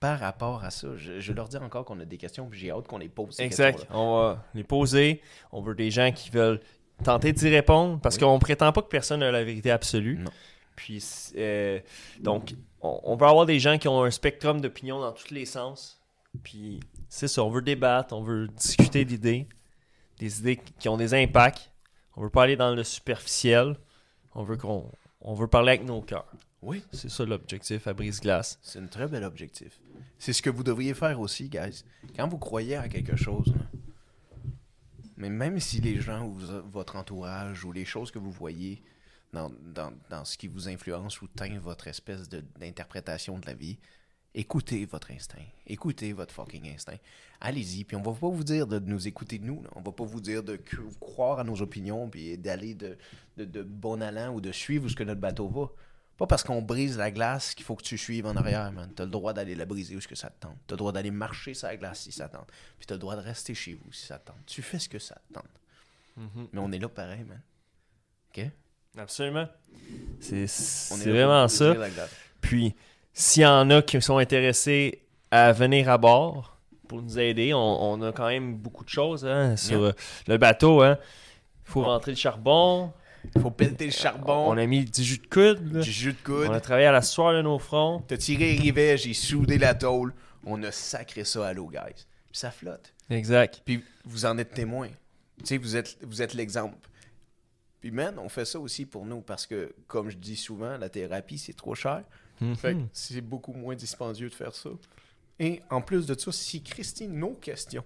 par 0.00 0.20
rapport 0.20 0.62
à 0.64 0.70
ça, 0.70 0.88
je, 0.96 1.18
je 1.18 1.32
leur 1.32 1.48
dis 1.48 1.56
encore 1.56 1.84
qu'on 1.84 1.98
a 1.98 2.04
des 2.04 2.18
questions, 2.18 2.48
puis 2.48 2.58
j'ai 2.60 2.70
hâte 2.70 2.86
qu'on 2.86 2.98
les 2.98 3.08
pose. 3.08 3.34
ces 3.34 3.42
Exact. 3.42 3.84
On 3.90 4.16
va 4.16 4.44
les 4.54 4.62
poser. 4.62 5.20
On 5.50 5.60
veut 5.60 5.74
des 5.74 5.90
gens 5.90 6.12
qui 6.12 6.30
veulent 6.30 6.60
tenter 7.02 7.32
d'y 7.32 7.48
répondre 7.48 8.00
parce 8.00 8.14
Oui. 8.16 8.20
qu'on 8.22 8.38
prétend 8.38 8.70
pas 8.72 8.82
que 8.82 8.88
personne 8.88 9.20
n'a 9.20 9.32
la 9.32 9.42
vérité 9.42 9.70
absolue. 9.72 10.18
Non. 10.18 10.30
Puis, 10.76 11.02
euh, 11.36 11.80
donc, 12.20 12.54
on, 12.80 13.00
on 13.02 13.16
veut 13.16 13.26
avoir 13.26 13.44
des 13.46 13.58
gens 13.58 13.76
qui 13.78 13.88
ont 13.88 14.04
un 14.04 14.10
spectrum 14.12 14.60
d'opinions 14.60 15.00
dans 15.00 15.10
tous 15.10 15.34
les 15.34 15.44
sens. 15.46 16.00
Puis, 16.44 16.78
c'est 17.08 17.26
ça. 17.26 17.42
On 17.42 17.50
veut 17.50 17.62
débattre, 17.62 18.14
on 18.14 18.22
veut 18.22 18.46
discuter 18.46 19.04
d'idées, 19.04 19.48
des 20.18 20.38
idées 20.38 20.60
qui 20.78 20.88
ont 20.88 20.96
des 20.96 21.14
impacts. 21.14 21.72
On 22.14 22.22
veut 22.22 22.30
pas 22.30 22.44
aller 22.44 22.56
dans 22.56 22.72
le 22.72 22.84
superficiel. 22.84 23.76
On 24.36 24.44
veut 24.44 24.56
qu'on 24.56 24.88
on 25.20 25.34
veut 25.34 25.48
parler 25.48 25.70
avec 25.70 25.84
nos 25.84 26.00
cœurs. 26.02 26.30
Oui, 26.60 26.82
C'est 26.92 27.08
ça 27.08 27.24
l'objectif 27.24 27.86
à 27.86 27.94
brise-glace. 27.94 28.58
c'est 28.62 28.80
un 28.80 28.86
très 28.86 29.06
bel 29.06 29.22
objectif. 29.24 29.78
C'est 30.18 30.32
ce 30.32 30.42
que 30.42 30.50
vous 30.50 30.64
devriez 30.64 30.92
faire 30.94 31.20
aussi, 31.20 31.48
guys. 31.48 31.84
Quand 32.16 32.26
vous 32.28 32.38
croyez 32.38 32.74
à 32.76 32.88
quelque 32.88 33.14
chose, 33.16 33.46
là, 33.54 33.62
mais 35.16 35.30
même 35.30 35.58
si 35.60 35.80
les 35.80 36.00
gens 36.00 36.26
ou 36.26 36.34
votre 36.72 36.96
entourage 36.96 37.64
ou 37.64 37.72
les 37.72 37.84
choses 37.84 38.10
que 38.10 38.18
vous 38.18 38.30
voyez 38.30 38.82
dans, 39.32 39.50
dans- 39.74 39.92
dans 40.10 40.24
ce 40.24 40.36
qui 40.38 40.46
vous 40.48 40.68
influence 40.68 41.20
ou 41.22 41.28
teint 41.28 41.58
votre 41.58 41.86
espèce 41.88 42.28
d'interprétation 42.28 43.38
de, 43.38 43.46
la 43.46 43.54
vie, 43.54 43.78
écoutez 44.34 44.84
votre 44.86 45.10
instinct. 45.10 45.42
Écoutez 45.66 46.12
votre 46.12 46.32
fucking 46.34 46.68
instinct. 46.72 46.98
Allez-y, 47.40 47.84
puis 47.84 47.96
on 47.96 48.02
va 48.02 48.12
pas 48.12 48.28
vous 48.28 48.44
dire 48.44 48.66
de 48.66 48.78
nous 48.78 49.06
écouter 49.08 49.38
de 49.38 49.44
nous. 49.44 49.62
là. 49.62 49.70
On 49.74 49.80
va 49.80 49.92
pas 49.92 50.04
vous 50.04 50.20
dire 50.20 50.42
de 50.42 50.56
cr- 50.56 50.98
croire 51.00 51.40
à 51.40 51.44
nos 51.44 51.60
opinions 51.62 52.08
puis 52.08 52.36
d'aller 52.38 52.74
de, 52.74 52.96
de, 53.36 53.44
de 53.44 53.62
bon 53.62 54.00
allant 54.02 54.32
ou 54.34 54.40
de 54.40 54.50
suivre 54.52 54.86
où 54.86 54.88
ce 54.88 54.96
que 54.96 55.04
notre 55.04 55.20
bateau 55.20 55.48
va. 55.48 55.70
Pas 56.18 56.26
parce 56.26 56.42
qu'on 56.42 56.60
brise 56.60 56.98
la 56.98 57.10
glace 57.10 57.54
qu'il 57.54 57.64
faut 57.64 57.76
que 57.76 57.82
tu 57.84 57.96
suives 57.96 58.26
en 58.26 58.34
arrière, 58.36 58.70
man. 58.72 58.90
T'as 58.94 59.04
le 59.04 59.10
droit 59.10 59.32
d'aller 59.32 59.54
la 59.54 59.64
briser 59.64 59.94
où 59.96 60.00
ce 60.00 60.08
que 60.08 60.16
ça 60.16 60.28
te 60.30 60.40
tente. 60.40 60.56
T'as 60.66 60.74
le 60.74 60.78
droit 60.78 60.92
d'aller 60.92 61.12
marcher 61.12 61.54
sur 61.54 61.68
la 61.68 61.76
glace 61.76 62.00
si 62.00 62.12
ça 62.12 62.28
te 62.28 62.36
tente. 62.36 62.48
Puis 62.78 62.86
t'as 62.86 62.96
le 62.96 62.98
droit 62.98 63.14
de 63.16 63.20
rester 63.22 63.54
chez 63.54 63.74
vous 63.74 63.92
si 63.92 64.04
ça 64.06 64.18
te 64.18 64.26
tente. 64.26 64.36
Tu 64.44 64.60
fais 64.60 64.78
ce 64.80 64.88
que 64.88 64.98
ça 64.98 65.14
te 65.28 65.34
tente. 65.34 65.44
Mais 66.52 66.58
on 66.60 66.72
est 66.72 66.78
là 66.80 66.88
pareil, 66.88 67.22
man. 67.24 67.40
OK? 68.36 68.44
Absolument. 68.98 69.46
C'est 70.20 70.46
vraiment 71.06 71.46
ça. 71.48 71.74
Puis, 72.40 72.74
s'il 73.12 73.42
y 73.42 73.46
en 73.46 73.70
a 73.70 73.80
qui 73.82 74.02
sont 74.02 74.18
intéressés 74.18 75.02
à 75.30 75.52
venir 75.52 75.88
à 75.88 75.98
bord 75.98 76.58
pour 76.88 77.00
nous 77.02 77.18
aider, 77.18 77.54
on, 77.54 77.58
on 77.92 78.02
a 78.02 78.10
quand 78.12 78.26
même 78.28 78.56
beaucoup 78.56 78.82
de 78.84 78.88
choses 78.88 79.24
hein, 79.24 79.56
sur 79.56 79.78
Yeah. 79.80 79.88
euh, 79.90 79.92
le 80.26 80.38
bateau. 80.38 80.84
Il 80.84 80.96
faut 81.64 81.84
rentrer 81.84 82.10
le 82.12 82.16
charbon. 82.16 82.92
Faut 83.40 83.50
pelleter 83.50 83.86
le 83.86 83.92
charbon, 83.92 84.48
On 84.48 84.56
a 84.56 84.66
mis 84.66 84.84
du 84.84 85.02
jus 85.02 85.18
de 85.18 85.26
coude. 85.26 85.80
du 85.80 85.90
jus 85.90 86.12
de 86.12 86.18
On 86.32 86.42
a 86.42 86.48
coude. 86.54 86.62
travaillé 86.62 86.86
à 86.86 86.92
la 86.92 87.02
soie 87.02 87.34
de 87.34 87.42
nos 87.42 87.58
fronts. 87.58 88.02
T'as 88.06 88.16
tiré 88.16 88.52
les 88.52 88.58
rivets, 88.58 88.96
j'ai 88.96 89.14
soudé 89.14 89.58
la 89.58 89.74
tôle. 89.74 90.14
On 90.44 90.62
a 90.62 90.70
sacré 90.72 91.24
ça 91.24 91.46
à 91.46 91.52
l'eau, 91.52 91.68
guys. 91.68 92.06
Puis 92.30 92.38
ça 92.38 92.50
flotte. 92.50 92.94
Exact. 93.10 93.62
Puis 93.64 93.82
vous 94.04 94.24
en 94.24 94.38
êtes 94.38 94.54
témoin. 94.54 94.88
Tu 95.38 95.46
sais, 95.46 95.56
vous 95.58 95.76
êtes, 95.76 95.98
vous 96.02 96.22
êtes 96.22 96.34
l'exemple. 96.34 96.76
Puis 97.80 97.90
man, 97.90 98.18
on 98.18 98.28
fait 98.28 98.44
ça 98.44 98.58
aussi 98.58 98.86
pour 98.86 99.04
nous 99.06 99.20
parce 99.20 99.46
que, 99.46 99.72
comme 99.86 100.10
je 100.10 100.16
dis 100.16 100.36
souvent, 100.36 100.76
la 100.78 100.88
thérapie, 100.88 101.38
c'est 101.38 101.52
trop 101.56 101.74
cher. 101.74 102.02
Fait 102.56 102.74
que 102.74 102.80
c'est 102.92 103.20
beaucoup 103.20 103.52
moins 103.52 103.74
dispendieux 103.74 104.28
de 104.28 104.34
faire 104.34 104.54
ça. 104.54 104.70
Et 105.40 105.60
en 105.70 105.80
plus 105.80 106.06
de 106.06 106.18
ça, 106.18 106.30
si 106.32 106.62
Christine, 106.62 107.12
nos 107.12 107.34
questions 107.34 107.84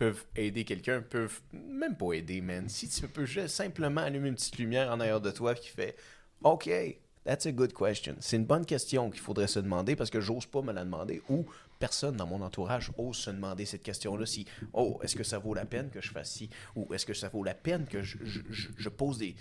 peuvent 0.00 0.24
aider 0.34 0.64
quelqu'un, 0.64 1.02
peuvent 1.02 1.40
même 1.52 1.94
pas 1.94 2.12
aider, 2.14 2.40
man. 2.40 2.68
Si 2.70 2.88
tu 2.88 3.06
peux 3.06 3.26
juste 3.26 3.54
simplement 3.54 4.00
allumer 4.00 4.30
une 4.30 4.34
petite 4.34 4.56
lumière 4.58 4.90
en 4.90 4.98
arrière 4.98 5.20
de 5.20 5.30
toi 5.30 5.54
qui 5.54 5.68
fait 5.68 5.94
OK, 6.42 6.70
That's 7.22 7.44
a 7.44 7.52
good 7.52 7.74
question. 7.74 8.16
C'est 8.20 8.36
une 8.36 8.46
bonne 8.46 8.64
question 8.64 9.10
qu'il 9.10 9.20
faudrait 9.20 9.46
se 9.46 9.60
demander 9.60 9.94
parce 9.94 10.08
que 10.08 10.22
j'ose 10.22 10.46
pas 10.46 10.62
me 10.62 10.72
la 10.72 10.84
demander 10.86 11.20
ou 11.28 11.44
personne 11.78 12.16
dans 12.16 12.26
mon 12.26 12.40
entourage 12.40 12.90
ose 12.96 13.14
se 13.14 13.28
demander 13.30 13.66
cette 13.66 13.82
question-là. 13.82 14.24
Si, 14.24 14.46
oh, 14.72 14.98
est-ce 15.02 15.16
que 15.16 15.22
ça 15.22 15.38
vaut 15.38 15.52
la 15.52 15.66
peine 15.66 15.90
que 15.90 16.00
je 16.00 16.10
fasse 16.10 16.30
ci 16.32 16.48
ou 16.74 16.92
est-ce 16.94 17.04
que 17.04 17.12
ça 17.12 17.28
vaut 17.28 17.44
la 17.44 17.52
peine 17.54 17.86
que 17.86 18.02
je, 18.02 18.16
je- 18.24 18.40
je- 18.78 18.88
pose 18.88 19.18
des, 19.18 19.36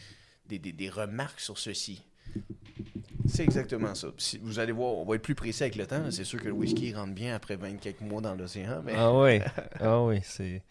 des, 0.48 0.60
des- 0.60 0.74
des 0.74 0.90
remarques 0.90 1.40
sur 1.40 1.58
ceci? 1.58 2.04
C'est 3.32 3.44
exactement 3.44 3.94
ça. 3.96 4.08
Si 4.18 4.38
vous 4.42 4.60
allez 4.60 4.72
voir, 4.72 4.94
on 4.96 5.06
va 5.06 5.16
être 5.16 5.22
plus 5.22 5.36
précis 5.36 5.64
avec 5.64 5.76
le 5.76 5.86
temps. 5.86 6.10
C'est 6.12 6.24
sûr 6.24 6.40
que 6.40 6.48
le 6.48 6.54
whisky 6.54 6.94
rentre 6.94 7.14
bien 7.14 7.36
après 7.36 7.56
20 7.56 7.78
quelques 7.80 8.02
mois 8.02 8.22
dans 8.22 8.36
l'océan, 8.36 8.82
mais 8.84 8.94
Ah 8.98 9.14
oui, 9.14 9.40
ah 9.80 10.02
oui, 10.02 10.20
c'est... 10.24 10.62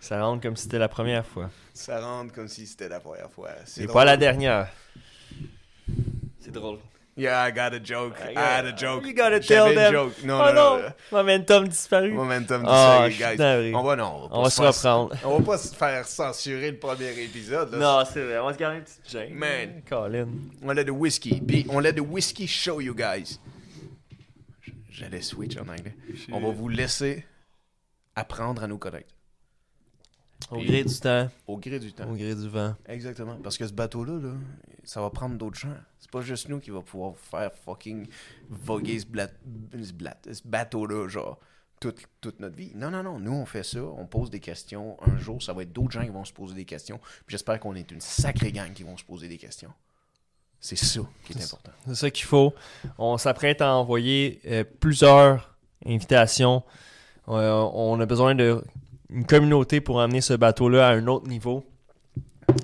Ça 0.00 0.20
rentre 0.24 0.42
comme 0.42 0.56
si 0.56 0.64
c'était 0.64 0.80
la 0.80 0.88
première 0.88 1.24
fois. 1.24 1.48
ça 1.72 2.00
rentre 2.00 2.32
comme 2.32 2.48
si 2.48 2.66
c'était 2.66 2.88
la 2.88 2.98
première 2.98 3.30
fois. 3.30 3.50
C'est 3.64 3.86
pas 3.86 4.04
la 4.04 4.16
dernière. 4.16 4.68
C'est 6.40 6.50
drôle. 6.50 6.78
Yeah, 7.14 7.42
I 7.46 7.50
got 7.50 7.74
a 7.74 7.78
joke. 7.78 8.14
I 8.20 8.32
had 8.40 8.64
a 8.64 8.72
joke. 8.72 9.04
You 9.04 9.12
gotta 9.12 9.38
tell 9.38 9.74
them. 9.74 9.92
joke. 9.92 10.24
Non, 10.24 10.40
oh 10.40 10.52
non. 10.54 10.92
Momentum 11.10 11.68
disparu. 11.68 12.10
Momentum 12.12 12.64
Ah, 12.66 13.06
disparu, 13.06 13.36
guys. 13.36 13.74
On 13.74 13.82
va, 13.82 13.96
non, 13.96 14.28
On 14.30 14.42
va 14.42 14.48
se 14.50 14.62
reprendre. 14.62 15.14
On 15.24 15.38
va 15.38 15.44
pas 15.44 15.58
se 15.58 15.74
faire 15.74 16.06
censurer 16.06 16.70
le 16.70 16.78
premier 16.78 17.10
épisode. 17.22 17.72
là. 17.72 17.78
Non, 17.78 18.04
c'est 18.10 18.22
vrai. 18.24 18.38
On 18.38 18.46
va 18.46 18.54
se 18.54 18.58
garder 18.58 18.78
une 18.78 18.84
petite 18.84 19.10
gêne. 19.10 19.34
Man. 19.34 19.82
Colin. 19.86 20.26
On 20.62 20.74
a 20.74 20.82
de 20.82 20.90
whisky. 20.90 21.40
Puis 21.42 21.66
on 21.68 21.84
a 21.84 21.92
de 21.92 22.00
whisky 22.00 22.46
show, 22.46 22.80
you 22.80 22.94
guys. 22.94 23.38
J'allais 24.90 25.20
switch 25.20 25.56
en 25.58 25.62
anglais. 25.68 25.94
On 26.32 26.40
va 26.40 26.48
vous 26.50 26.68
laisser 26.68 27.26
apprendre 28.16 28.62
à 28.62 28.66
nous 28.66 28.78
connaître. 28.78 29.08
Au 30.50 30.56
gré 30.62 30.84
du 30.84 30.94
temps, 30.98 31.28
Au 31.46 31.56
gré 31.58 31.78
du 31.78 31.92
temps. 31.92 32.08
au 32.10 32.14
gré 32.14 32.34
du 32.34 32.48
vent. 32.48 32.74
Exactement. 32.86 33.36
Parce 33.42 33.56
que 33.58 33.66
ce 33.66 33.72
bateau-là, 33.72 34.18
là, 34.20 34.32
ça 34.84 35.00
va 35.00 35.10
prendre 35.10 35.36
d'autres 35.36 35.58
gens. 35.58 35.74
C'est 35.98 36.10
pas 36.10 36.20
juste 36.22 36.48
nous 36.48 36.58
qui 36.60 36.70
va 36.70 36.80
pouvoir 36.80 37.16
faire 37.16 37.50
fucking 37.64 38.06
voguer 38.50 38.98
ce, 38.98 39.06
blat- 39.06 39.30
ce 39.72 39.92
blat- 39.92 40.16
ce 40.32 40.40
bateau-là, 40.44 41.08
genre, 41.08 41.38
toute, 41.80 42.00
toute 42.20 42.38
notre 42.40 42.56
vie. 42.56 42.72
Non, 42.74 42.90
non, 42.90 43.02
non. 43.02 43.18
Nous, 43.18 43.32
on 43.32 43.46
fait 43.46 43.62
ça. 43.64 43.80
On 43.82 44.06
pose 44.06 44.30
des 44.30 44.40
questions. 44.40 44.96
Un 45.02 45.16
jour, 45.18 45.42
ça 45.42 45.52
va 45.52 45.62
être 45.62 45.72
d'autres 45.72 45.90
gens 45.92 46.02
qui 46.04 46.10
vont 46.10 46.24
se 46.24 46.32
poser 46.32 46.54
des 46.54 46.64
questions. 46.64 47.00
J'espère 47.28 47.58
qu'on 47.60 47.74
est 47.74 47.90
une 47.90 48.00
sacrée 48.00 48.52
gang 48.52 48.72
qui 48.72 48.82
vont 48.82 48.96
se 48.96 49.04
poser 49.04 49.28
des 49.28 49.38
questions. 49.38 49.72
C'est 50.60 50.76
ça 50.76 51.00
qui 51.24 51.32
est 51.32 51.42
important. 51.42 51.72
C'est 51.88 51.94
ça 51.96 52.10
qu'il 52.10 52.24
faut. 52.24 52.54
On 52.98 53.18
s'apprête 53.18 53.60
à 53.60 53.74
envoyer 53.74 54.40
euh, 54.46 54.62
plusieurs 54.78 55.56
invitations. 55.84 56.62
Euh, 57.28 57.50
on 57.74 57.98
a 58.00 58.06
besoin 58.06 58.36
de 58.36 58.62
une 59.12 59.26
communauté 59.26 59.80
pour 59.80 60.00
amener 60.00 60.20
ce 60.20 60.34
bateau-là 60.34 60.88
à 60.88 60.92
un 60.92 61.06
autre 61.06 61.28
niveau. 61.28 61.64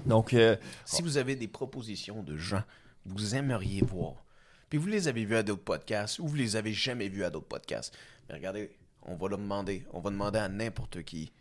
Donc, 0.07 0.35
euh, 0.35 0.57
Si 0.85 1.03
vous 1.03 1.17
avez 1.19 1.37
des 1.37 1.49
propositions 1.49 2.23
de 2.23 2.37
gens 2.37 2.63
que 3.05 3.11
vous 3.11 3.35
aimeriez 3.35 3.83
voir, 3.83 4.25
puis 4.69 4.79
vous 4.79 4.87
les 4.87 5.09
avez 5.09 5.25
vus 5.25 5.37
à 5.37 5.43
d'autres 5.43 5.65
podcasts 5.65 6.19
ou 6.19 6.27
vous 6.27 6.37
les 6.37 6.57
avez 6.57 6.73
jamais 6.73 7.09
vus 7.09 7.25
à 7.25 7.31
d'autres 7.31 7.47
podcasts, 7.47 7.97
mais 8.29 8.35
regardez, 8.35 8.71
on 9.03 9.17
va 9.17 9.29
leur 9.29 9.39
demander, 9.39 9.85
on 9.93 10.01
va 10.01 10.11
demander 10.11 10.39
à 10.39 10.49
n'importe 10.49 11.03
qui, 11.03 11.33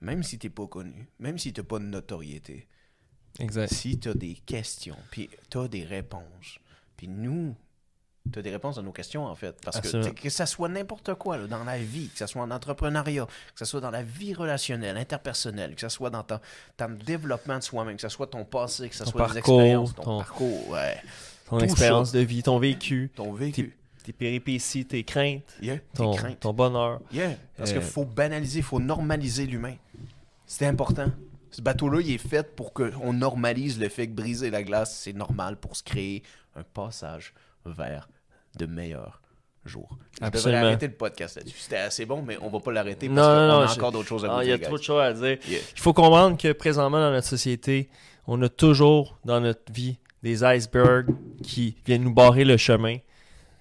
même 0.00 0.22
si 0.22 0.38
t'es 0.38 0.50
pas 0.50 0.66
connu, 0.66 1.08
même 1.18 1.38
si 1.38 1.52
t'as 1.52 1.62
pas 1.62 1.78
de 1.78 1.84
notoriété, 1.84 2.66
exact. 3.38 3.72
si 3.72 3.98
t'as 3.98 4.14
des 4.14 4.34
questions, 4.34 4.96
puis 5.10 5.30
t'as 5.48 5.68
des 5.68 5.84
réponses, 5.84 6.58
puis 6.96 7.08
nous, 7.08 7.54
t'as 8.32 8.42
des 8.42 8.50
réponses 8.50 8.78
à 8.78 8.82
nos 8.82 8.92
questions 8.92 9.24
en 9.26 9.34
fait, 9.34 9.56
parce 9.64 9.80
que 9.80 10.08
que 10.10 10.30
ça 10.30 10.46
soit 10.46 10.68
n'importe 10.68 11.14
quoi 11.14 11.36
là, 11.38 11.46
dans 11.46 11.64
la 11.64 11.78
vie, 11.78 12.08
que 12.08 12.18
ça 12.18 12.26
soit 12.26 12.42
en 12.42 12.50
entrepreneuriat, 12.50 13.26
que 13.26 13.58
ça 13.58 13.64
soit 13.64 13.80
dans 13.80 13.90
la 13.90 14.02
vie 14.02 14.34
relationnelle, 14.34 14.96
interpersonnelle, 14.96 15.74
que 15.74 15.80
ça 15.80 15.88
soit 15.88 16.10
dans 16.10 16.22
ton, 16.22 16.40
ton 16.76 16.90
développement 17.04 17.58
de 17.58 17.62
soi-même, 17.62 17.96
que 17.96 18.02
ça 18.02 18.08
soit 18.08 18.26
ton 18.26 18.44
passé, 18.44 18.88
que 18.88 18.94
ça 18.96 19.04
Ton 19.04 19.10
soit 19.12 19.28
des 19.28 19.34
parcours, 19.34 19.60
expériences, 19.60 19.94
ton, 19.94 20.02
ton- 20.02 20.18
parcours, 20.18 20.68
ouais, 20.70 20.96
Ton 21.48 21.58
Tout 21.58 21.64
expérience 21.64 22.12
de 22.12 22.20
vie, 22.20 22.42
ton 22.42 22.58
vécu, 22.58 23.10
ton 23.14 23.32
vécu, 23.32 23.76
tes 24.04 24.12
péripéties, 24.12 24.84
tes 24.84 25.04
craintes, 25.04 25.42
yeah, 25.62 25.78
ton, 25.94 26.12
tes 26.12 26.16
craintes. 26.18 26.40
ton 26.40 26.52
bonheur. 26.52 27.00
Yeah, 27.12 27.30
parce 27.56 27.70
Euh, 27.70 27.74
qu'il 27.74 27.82
faut 27.82 28.04
banaliser, 28.04 28.58
il 28.60 28.64
faut 28.64 28.80
normaliser 28.80 29.46
l'humain. 29.46 29.74
C'est 30.46 30.66
important. 30.66 31.10
Ce 31.50 31.62
bateau-là, 31.62 32.00
il 32.02 32.10
est 32.12 32.18
fait 32.18 32.54
pour 32.54 32.72
qu'on 32.72 33.12
normalise 33.12 33.80
le 33.80 33.88
fait 33.88 34.06
que 34.08 34.12
briser 34.12 34.50
la 34.50 34.62
glace, 34.62 34.96
c'est 35.02 35.12
normal 35.12 35.56
pour 35.56 35.74
se 35.76 35.82
créer 35.82 36.22
un 36.54 36.62
passage 36.62 37.32
vers 37.64 38.08
de 38.56 38.66
meilleurs 38.66 39.20
jours. 39.64 39.98
Je 40.22 40.28
devrais 40.30 40.54
arrêter 40.54 40.86
le 40.86 40.94
podcast 40.94 41.36
là-dessus. 41.36 41.58
C'était 41.58 41.76
assez 41.76 42.06
bon, 42.06 42.22
mais 42.22 42.38
on 42.40 42.48
va 42.48 42.60
pas 42.60 42.72
l'arrêter 42.72 43.08
Non, 43.08 43.16
parce 43.16 43.26
qu'on 43.26 43.32
a 43.60 43.72
encore 43.74 43.92
d'autres 43.92 44.08
choses 44.08 44.24
à 44.24 44.28
vous 44.28 44.34
Ah, 44.38 44.44
il 44.44 44.50
y 44.50 44.52
a 44.52 44.58
dire. 44.58 44.68
trop 44.68 44.78
de 44.78 44.82
choses 44.82 45.00
à 45.02 45.12
dire. 45.12 45.38
Yeah. 45.48 45.58
Il 45.74 45.80
faut 45.80 45.92
comprendre 45.92 46.36
que 46.36 46.52
présentement 46.52 46.98
dans 47.00 47.10
notre 47.10 47.26
société, 47.26 47.88
on 48.26 48.40
a 48.42 48.48
toujours 48.48 49.18
dans 49.24 49.40
notre 49.40 49.72
vie 49.72 49.98
des 50.22 50.44
icebergs 50.44 51.14
qui 51.42 51.76
viennent 51.84 52.04
nous 52.04 52.14
barrer 52.14 52.44
le 52.44 52.56
chemin. 52.56 52.96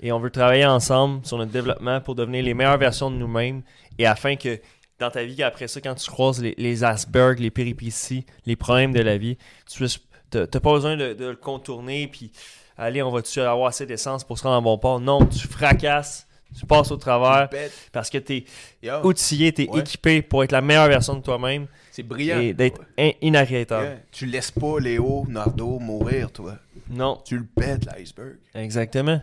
Et 0.01 0.11
on 0.11 0.19
veut 0.19 0.29
travailler 0.29 0.65
ensemble 0.65 1.25
sur 1.25 1.37
notre 1.37 1.51
développement 1.51 2.01
pour 2.01 2.15
devenir 2.15 2.43
les 2.43 2.53
meilleures 2.53 2.77
versions 2.77 3.09
de 3.09 3.15
nous-mêmes. 3.15 3.63
Et 3.97 4.05
afin 4.05 4.35
que 4.35 4.59
dans 4.99 5.09
ta 5.09 5.23
vie, 5.23 5.41
après 5.43 5.67
ça, 5.67 5.81
quand 5.81 5.95
tu 5.95 6.09
croises 6.09 6.41
les, 6.41 6.53
les 6.57 6.83
icebergs, 6.83 7.39
les 7.39 7.51
péripéties, 7.51 8.25
les 8.45 8.55
problèmes 8.55 8.93
de 8.93 9.01
la 9.01 9.17
vie, 9.17 9.37
tu 9.69 9.85
t'as 10.29 10.47
pas 10.47 10.73
besoin 10.73 10.97
de, 10.97 11.13
de 11.13 11.25
le 11.27 11.35
contourner. 11.35 12.07
Puis, 12.07 12.31
allez, 12.77 13.01
on 13.03 13.11
va-tu 13.11 13.39
avoir 13.41 13.67
assez 13.69 13.85
d'essence 13.85 14.23
pour 14.23 14.37
se 14.37 14.43
rendre 14.43 14.57
à 14.57 14.61
bon 14.61 14.77
port? 14.77 14.99
Non, 14.99 15.25
tu 15.25 15.47
fracasses, 15.47 16.27
tu 16.57 16.65
passes 16.65 16.91
au 16.91 16.97
travers 16.97 17.49
parce 17.91 18.09
que 18.09 18.17
tu 18.17 18.33
es 18.37 18.45
Yo, 18.83 19.05
outillé, 19.05 19.51
tu 19.53 19.63
es 19.63 19.69
Ouais. 19.69 19.79
équipé 19.81 20.21
pour 20.21 20.43
être 20.43 20.51
la 20.51 20.61
meilleure 20.61 20.87
version 20.87 21.15
de 21.15 21.21
toi-même 21.21 21.67
c'est 21.91 22.03
brillant. 22.03 22.39
et 22.39 22.53
d'être 22.53 22.81
in- 22.97 23.11
inarrêtable. 23.21 23.85
Yeah. 23.85 23.99
Tu 24.11 24.25
laisses 24.25 24.51
pas 24.51 24.79
Léo 24.79 25.25
Nardo 25.27 25.79
mourir, 25.79 26.31
toi. 26.31 26.57
Non, 26.89 27.21
Tu 27.25 27.37
le 27.37 27.45
pètes, 27.45 27.85
l'iceberg. 27.85 28.37
exactement. 28.53 29.19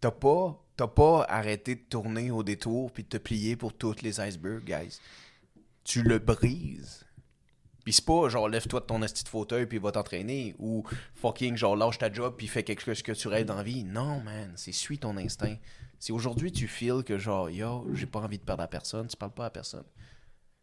T'as 0.00 0.10
pas, 0.10 0.62
t'as 0.76 0.86
pas 0.88 1.24
arrêté 1.28 1.74
de 1.76 1.80
tourner 1.88 2.30
au 2.30 2.42
détour 2.42 2.90
puis 2.92 3.04
de 3.04 3.08
te 3.08 3.16
plier 3.16 3.56
pour 3.56 3.72
toutes 3.72 4.02
les 4.02 4.20
icebergs, 4.20 4.64
guys. 4.64 4.98
Tu 5.84 6.02
le 6.02 6.18
brises. 6.18 7.05
Puis 7.86 7.92
c'est 7.92 8.04
pas 8.04 8.28
genre 8.28 8.48
lève-toi 8.48 8.80
de 8.80 8.84
ton 8.84 9.00
esti 9.04 9.22
de 9.22 9.28
fauteuil 9.28 9.64
puis 9.66 9.78
va 9.78 9.92
t'entraîner 9.92 10.56
ou 10.58 10.82
fucking 11.14 11.56
genre 11.56 11.76
lâche 11.76 11.98
ta 11.98 12.12
job 12.12 12.34
puis 12.36 12.48
fais 12.48 12.64
quelque 12.64 12.82
chose 12.82 13.00
que 13.00 13.12
tu 13.12 13.28
rêves 13.28 13.46
dans 13.46 13.54
la 13.54 13.62
vie. 13.62 13.84
Non, 13.84 14.18
man, 14.22 14.50
c'est 14.56 14.72
suis 14.72 14.98
ton 14.98 15.16
instinct. 15.16 15.54
Si 16.00 16.10
aujourd'hui 16.10 16.50
tu 16.50 16.66
feels 16.66 17.04
que 17.04 17.16
genre 17.16 17.48
yo, 17.48 17.86
j'ai 17.94 18.06
pas 18.06 18.18
envie 18.18 18.38
de 18.38 18.42
perdre 18.42 18.64
à 18.64 18.66
personne, 18.66 19.06
tu 19.06 19.16
parles 19.16 19.34
pas 19.34 19.46
à 19.46 19.50
personne. 19.50 19.84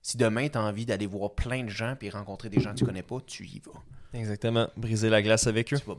Si 0.01 0.17
demain 0.17 0.49
t'as 0.49 0.59
envie 0.59 0.85
d'aller 0.85 1.07
voir 1.07 1.33
plein 1.33 1.63
de 1.63 1.69
gens 1.69 1.95
puis 1.97 2.09
rencontrer 2.09 2.49
des 2.49 2.59
gens 2.59 2.73
que 2.73 2.79
tu 2.79 2.85
connais 2.85 3.03
pas, 3.03 3.19
tu 3.25 3.45
y 3.45 3.61
vas. 3.65 4.19
Exactement. 4.19 4.67
Briser 4.75 5.09
la 5.09 5.21
glace 5.21 5.47
avec 5.47 5.71
eux. 5.73 5.79
Tu 5.79 5.85
vas. 5.85 5.95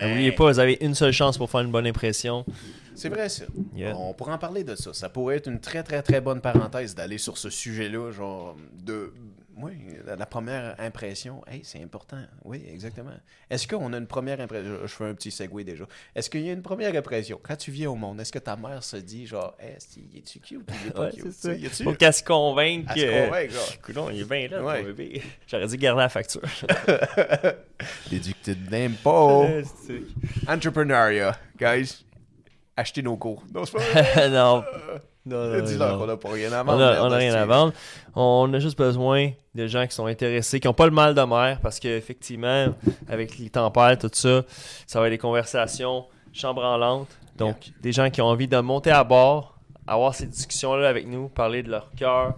N'oubliez 0.00 0.32
pas, 0.32 0.50
vous 0.50 0.58
avez 0.58 0.78
une 0.80 0.94
seule 0.94 1.12
chance 1.12 1.36
pour 1.36 1.50
faire 1.50 1.60
une 1.60 1.70
bonne 1.70 1.86
impression. 1.86 2.46
C'est 2.94 3.10
vrai, 3.10 3.28
ça. 3.28 3.44
Yeah. 3.76 3.94
On 3.96 4.14
pourrait 4.14 4.32
en 4.32 4.38
parler 4.38 4.64
de 4.64 4.74
ça. 4.74 4.94
Ça 4.94 5.10
pourrait 5.10 5.36
être 5.36 5.46
une 5.46 5.60
très, 5.60 5.82
très, 5.82 6.02
très 6.02 6.20
bonne 6.22 6.40
parenthèse 6.40 6.94
d'aller 6.94 7.18
sur 7.18 7.36
ce 7.36 7.50
sujet-là, 7.50 8.12
genre, 8.12 8.56
de... 8.72 9.12
Oui, 9.60 9.72
la 10.06 10.14
la 10.16 10.26
première 10.26 10.74
impression. 10.78 11.42
Hey, 11.50 11.62
c'est 11.64 11.82
important. 11.82 12.18
Oui, 12.44 12.64
exactement. 12.72 13.12
Est-ce 13.50 13.66
qu'on 13.66 13.92
a 13.92 13.96
une 13.98 14.06
première 14.06 14.40
impression... 14.40 14.78
Je 14.82 14.86
fais 14.86 15.04
un 15.06 15.14
petit 15.14 15.30
segue 15.30 15.62
déjà. 15.64 15.84
Est-ce 16.14 16.30
qu'il 16.30 16.42
y 16.42 16.50
a 16.50 16.52
une 16.52 16.62
première 16.62 16.94
impression? 16.94 17.40
Quand 17.42 17.56
tu 17.56 17.70
viens 17.70 17.90
au 17.90 17.94
monde, 17.96 18.20
est-ce 18.20 18.30
que 18.32 18.38
ta 18.38 18.56
mère 18.56 18.82
se 18.84 18.96
dit, 18.96 19.26
genre, 19.26 19.56
hey, 19.58 19.72
est-tu 19.72 20.16
est-tu 20.18 20.38
cute 20.40 20.58
ou 20.58 20.74
il 20.84 20.88
est 20.88 20.90
pas 20.92 21.00
Ouais, 21.06 21.10
cute? 21.12 21.44
a-tu- 21.44 21.84
Faut 21.84 21.92
qu'elle 21.94 22.12
se 22.14 22.22
convainque 22.22 22.86
Elle 22.96 23.48
se 23.48 23.54
genre. 23.54 23.80
Coudon, 23.82 24.10
il 24.10 24.20
est 24.20 24.24
bien 24.24 24.48
là, 24.48 24.62
Ouais. 24.62 24.80
ton 24.82 24.86
bébé. 24.88 25.22
J'aurais 25.46 25.66
dû 25.66 25.76
garder 25.76 26.02
la 26.02 26.08
facture. 26.08 26.42
Déducted 28.10 28.64
d'impôt. 28.68 29.46
Entrepreneuriat, 30.48 31.36
guys. 31.58 32.04
Achetez 32.78 33.02
nos 33.02 33.16
cours. 33.16 33.42
Non, 33.52 33.64
c'est 33.64 33.72
pas 33.72 34.02
vrai. 34.02 34.30
non. 34.30 34.62
Non, 35.26 35.44
non, 35.50 35.60
Dis-leur 35.64 35.92
non. 35.94 35.98
qu'on 35.98 36.06
n'a 36.06 36.16
pas 36.16 36.28
rien 36.30 36.52
à 36.52 36.62
On 36.62 36.64
vendre. 36.64 36.82
a, 36.84 37.02
on 37.04 37.10
a 37.12 37.16
rien 37.16 37.34
à 37.34 37.44
vendre. 37.44 37.72
On 38.14 38.54
a 38.54 38.58
juste 38.60 38.78
besoin 38.78 39.30
de 39.54 39.66
gens 39.66 39.84
qui 39.86 39.94
sont 39.94 40.06
intéressés, 40.06 40.60
qui 40.60 40.68
n'ont 40.68 40.74
pas 40.74 40.86
le 40.86 40.92
mal 40.92 41.12
de 41.14 41.20
mer, 41.22 41.58
parce 41.60 41.80
qu'effectivement, 41.80 42.68
avec 43.08 43.36
les 43.38 43.50
tempêtes, 43.50 44.02
tout 44.02 44.10
ça, 44.12 44.42
ça 44.86 45.00
va 45.00 45.06
être 45.08 45.12
des 45.12 45.18
conversations 45.18 46.06
chambranlantes. 46.32 47.08
Donc, 47.36 47.72
des 47.82 47.90
gens 47.92 48.10
qui 48.10 48.22
ont 48.22 48.26
envie 48.26 48.46
de 48.48 48.58
monter 48.58 48.90
à 48.92 49.02
bord, 49.04 49.58
avoir 49.86 50.14
ces 50.14 50.26
discussions-là 50.26 50.88
avec 50.88 51.06
nous, 51.08 51.28
parler 51.28 51.62
de 51.64 51.70
leur 51.70 51.90
cœur, 51.96 52.34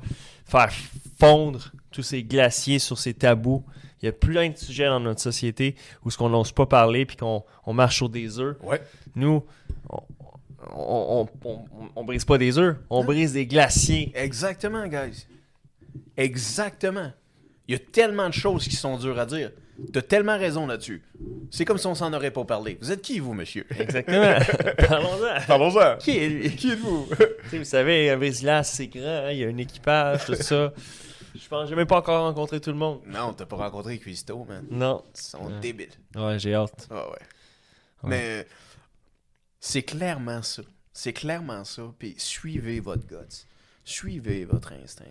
faire 0.47 0.71
fondre 1.19 1.71
tous 1.93 2.03
ces 2.03 2.23
glaciers 2.23 2.79
sur 2.79 2.97
ces 2.99 3.13
tabous. 3.13 3.63
Il 4.03 4.07
y 4.07 4.09
a 4.09 4.13
plein 4.13 4.49
de 4.49 4.57
sujets 4.57 4.87
dans 4.87 5.01
notre 5.01 5.21
société 5.21 5.77
où 6.03 6.11
ce 6.11 6.17
qu'on 6.17 6.31
n'ose 6.31 6.53
pas 6.53 6.65
parler 6.65 7.05
puis 7.05 7.17
qu'on 7.19 7.45
on 7.67 7.75
marche 7.75 7.97
sur 7.99 8.09
des 8.09 8.41
œufs. 8.41 8.57
Ouais. 8.63 8.81
Nous, 9.15 9.45
on, 9.91 9.99
on, 10.91 11.29
on- 11.45 11.49
on- 11.51 11.89
on 11.97 12.05
brise 12.05 12.25
pas 12.25 12.39
des 12.39 12.59
œufs, 12.59 12.77
on 12.91 13.05
brise 13.05 13.33
des 13.33 13.47
glaciers. 13.47 14.13
Exactement, 14.15 14.87
guys. 14.87 15.27
Exactement. 16.17 17.13
Il 17.69 17.73
y 17.73 17.77
a 17.77 17.79
tellement 17.79 18.29
de 18.29 18.35
choses 18.35 18.67
qui 18.67 18.77
sont 18.77 18.97
dures 18.99 19.19
à 19.19 19.27
dire. 19.27 19.53
T'as 19.93 20.03
tellement 20.03 20.37
raison 20.37 20.67
là-dessus. 20.67 21.03
C'est 21.51 21.65
comme 21.65 21.79
si 21.79 21.87
on 21.87 21.95
s'en 21.95 22.13
aurait 22.13 22.31
pas 22.33 22.45
parlé. 22.45 22.77
Vous 22.83 22.93
êtes 22.93 23.01
qui, 23.01 23.19
vous, 23.19 23.33
monsieur? 23.33 23.65
Exactement. 23.79 24.35
Parlons-en. 24.89 25.41
Parlons-en. 25.47 25.97
Qui 25.97 26.19
est 26.19 26.29
lui? 26.29 26.57
Qui 26.57 26.73
êtes-vous? 26.73 27.09
Tu 27.45 27.49
sais, 27.51 27.59
vous 27.59 27.65
savez, 27.65 28.11
un 28.11 28.17
brise-glace, 28.19 28.73
c'est 28.73 28.89
grand, 28.89 29.07
hein, 29.07 29.31
il 29.31 29.39
y 29.39 29.45
a 29.45 29.49
un 29.49 29.57
équipage, 29.57 30.27
tout 30.27 30.35
ça. 30.35 30.73
Je 31.35 31.49
pense 31.49 31.63
que 31.65 31.69
j'ai 31.71 31.77
même 31.77 31.87
pas 31.87 31.97
encore 31.99 32.23
rencontré 32.27 32.61
tout 32.61 32.71
le 32.71 32.77
monde. 32.77 33.01
non, 33.07 33.33
t'as 33.33 33.47
pas 33.47 33.57
rencontré 33.57 33.99
Cuisto, 33.99 34.45
man. 34.45 34.67
Non. 34.71 35.03
Ils 35.15 35.21
sont 35.21 35.47
Ouais. 35.47 35.61
débiles. 35.61 35.89
Ouais, 36.15 36.39
j'ai 36.39 36.55
hâte. 36.55 36.87
Ah 36.91 37.07
ouais. 37.09 37.13
Ouais. 38.03 38.11
Mais 38.11 38.47
C'est 39.61 39.83
clairement 39.83 40.43
ça. 40.43 40.63
C'est 40.93 41.13
clairement 41.13 41.65
ça. 41.65 41.95
Puis 41.99 42.15
suivez 42.19 42.81
votre 42.81 43.07
guts. 43.07 43.47
Suivez 43.85 44.45
votre 44.45 44.73
instinct. 44.73 45.05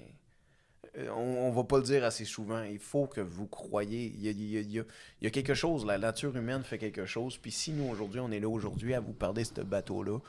Euh, 0.98 1.10
on, 1.10 1.48
on 1.48 1.52
va 1.52 1.64
pas 1.64 1.78
le 1.78 1.84
dire 1.84 2.04
assez 2.04 2.26
souvent. 2.26 2.64
Il 2.64 2.80
faut 2.80 3.08
que 3.08 3.22
vous 3.22 3.48
croyez. 3.48 4.14
Il 4.18 4.86
y 5.22 5.28
a 5.28 5.30
quelque 5.30 5.54
chose. 5.54 5.86
La 5.86 5.98
nature 5.98 6.36
humaine 6.36 6.64
fait 6.64 6.78
quelque 6.78 7.06
chose. 7.06 7.38
Puis 7.38 7.52
si 7.52 7.72
nous, 7.72 7.90
aujourd'hui, 7.90 8.20
on 8.20 8.32
est 8.32 8.40
là 8.40 8.50
aujourd'hui 8.50 8.94
à 8.94 9.00
vous 9.00 9.14
parler 9.14 9.44
de 9.44 9.48
ce 9.48 9.62
bateau-là, 9.62 10.20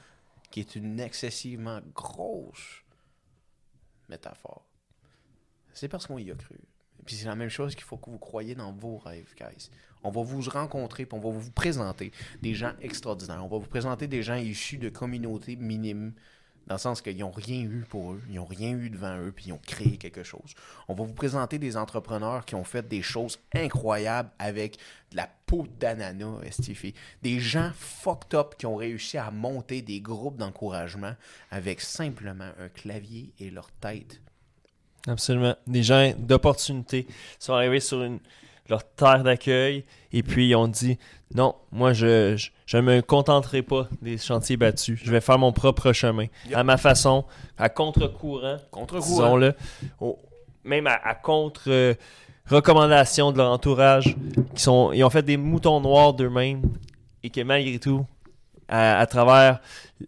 qui 0.50 0.61
est 0.61 0.75
une 0.76 1.00
excessivement 1.00 1.80
grosse 1.95 2.83
métaphore, 4.09 4.64
c'est 5.73 5.88
parce 5.88 6.07
qu'on 6.07 6.19
y 6.19 6.30
a 6.30 6.35
cru. 6.35 6.57
Puis 7.04 7.16
c'est 7.16 7.26
la 7.26 7.37
même 7.37 7.49
chose 7.49 7.75
qu'il 7.75 7.85
faut 7.85 7.97
que 7.97 8.11
vous 8.11 8.19
croyez 8.19 8.54
dans 8.54 8.73
vos 8.73 8.99
rêves, 8.99 9.35
guys. 9.37 9.71
On 10.02 10.11
va 10.11 10.23
vous 10.23 10.40
rencontrer, 10.49 11.04
puis 11.04 11.19
on 11.19 11.21
va 11.21 11.30
vous 11.30 11.50
présenter 11.50 12.12
des 12.40 12.54
gens 12.54 12.73
extraordinaires. 12.80 13.45
On 13.45 13.49
va 13.49 13.59
vous 13.59 13.69
présenter 13.69 14.07
des 14.07 14.23
gens 14.23 14.37
issus 14.37 14.78
de 14.78 14.88
communautés 14.88 15.57
minimes, 15.57 16.12
dans 16.66 16.76
le 16.76 16.80
sens 16.80 17.02
qu'ils 17.02 17.19
n'ont 17.19 17.33
rien 17.33 17.62
eu 17.62 17.85
pour 17.88 18.12
eux, 18.12 18.23
ils 18.28 18.37
n'ont 18.37 18.45
rien 18.45 18.71
eu 18.71 18.90
devant 18.90 19.19
eux, 19.19 19.33
puis 19.35 19.47
ils 19.49 19.52
ont 19.52 19.61
créé 19.66 19.97
quelque 19.97 20.23
chose. 20.23 20.54
On 20.88 20.95
va 20.95 21.04
vous 21.04 21.14
présenter 21.14 21.59
des 21.59 21.76
entrepreneurs 21.76 22.45
qui 22.45 22.54
ont 22.54 22.64
fait 22.64 22.87
des 22.87 23.02
choses 23.02 23.38
incroyables 23.54 24.30
avec 24.38 24.76
de 25.11 25.16
la 25.16 25.28
peau 25.47 25.66
d'ananas, 25.80 26.40
estifié. 26.45 26.95
Des 27.23 27.40
gens 27.40 27.73
fucked 27.75 28.35
up 28.35 28.54
qui 28.57 28.66
ont 28.66 28.76
réussi 28.76 29.19
à 29.19 29.30
monter 29.30 29.83
des 29.83 30.00
groupes 30.00 30.37
d'encouragement 30.37 31.14
avec 31.50 31.80
simplement 31.80 32.50
un 32.59 32.69
clavier 32.69 33.33
et 33.40 33.50
leur 33.50 33.71
tête. 33.73 34.21
Absolument. 35.07 35.54
Des 35.66 35.83
gens 35.83 36.12
d'opportunité 36.19 37.07
sont 37.38 37.54
arrivés 37.54 37.80
sur 37.80 38.02
une, 38.02 38.19
leur 38.69 38.85
terre 38.85 39.23
d'accueil 39.23 39.85
et 40.12 40.23
puis 40.23 40.49
ils 40.49 40.54
ont 40.54 40.69
dit 40.69 40.99
non, 41.35 41.54
moi 41.73 41.92
je, 41.92 42.37
je, 42.37 42.50
je 42.66 42.76
me 42.78 43.00
contenterai 43.02 43.62
pas 43.62 43.88
des 44.02 44.19
chantiers 44.19 44.57
battus. 44.57 45.00
Je 45.02 45.11
vais 45.11 45.21
faire 45.21 45.38
mon 45.38 45.52
propre 45.52 45.92
chemin 45.92 46.26
Yep. 46.49 46.57
à 46.57 46.64
ma 46.64 46.76
façon, 46.76 47.25
à 47.57 47.69
contre-courant, 47.69 48.57
Contre-courant. 48.71 49.38
au- 50.00 50.19
même 50.64 50.87
à, 50.87 50.95
à 50.95 51.14
contre 51.14 51.62
euh, 51.69 51.95
recommandation 52.49 53.33
de 53.33 53.38
leur 53.38 53.50
entourage, 53.50 54.16
qui 54.54 54.62
sont, 54.62 54.92
ils 54.92 55.02
ont 55.04 55.11
fait 55.11 55.23
des 55.23 55.37
moutons 55.37 55.80
noirs 55.80 56.12
d'eux-mêmes 56.14 56.62
et 57.23 57.30
que 57.30 57.40
malgré 57.42 57.78
tout, 57.78 58.04
à, 58.69 58.99
à 58.99 59.07
travers 59.07 59.61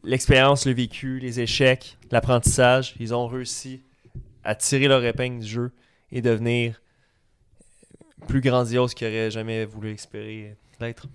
l'expérience, 0.04 0.66
le 0.66 0.72
vécu, 0.74 1.18
les 1.20 1.40
échecs, 1.40 1.96
l'apprentissage, 2.10 2.94
ils 3.00 3.14
ont 3.14 3.26
réussi 3.28 3.82
à 4.44 4.54
tirer 4.54 4.88
leur 4.88 5.04
épingle 5.04 5.40
du 5.40 5.46
jeu 5.48 5.72
et 6.10 6.20
devenir 6.22 6.80
plus 8.28 8.40
grandiose 8.40 8.94
qu'ils 8.94 9.08
n'auraient 9.08 9.30
jamais 9.30 9.64
voulu 9.64 9.92
espérer 9.92 10.56
l'être. 10.80 11.06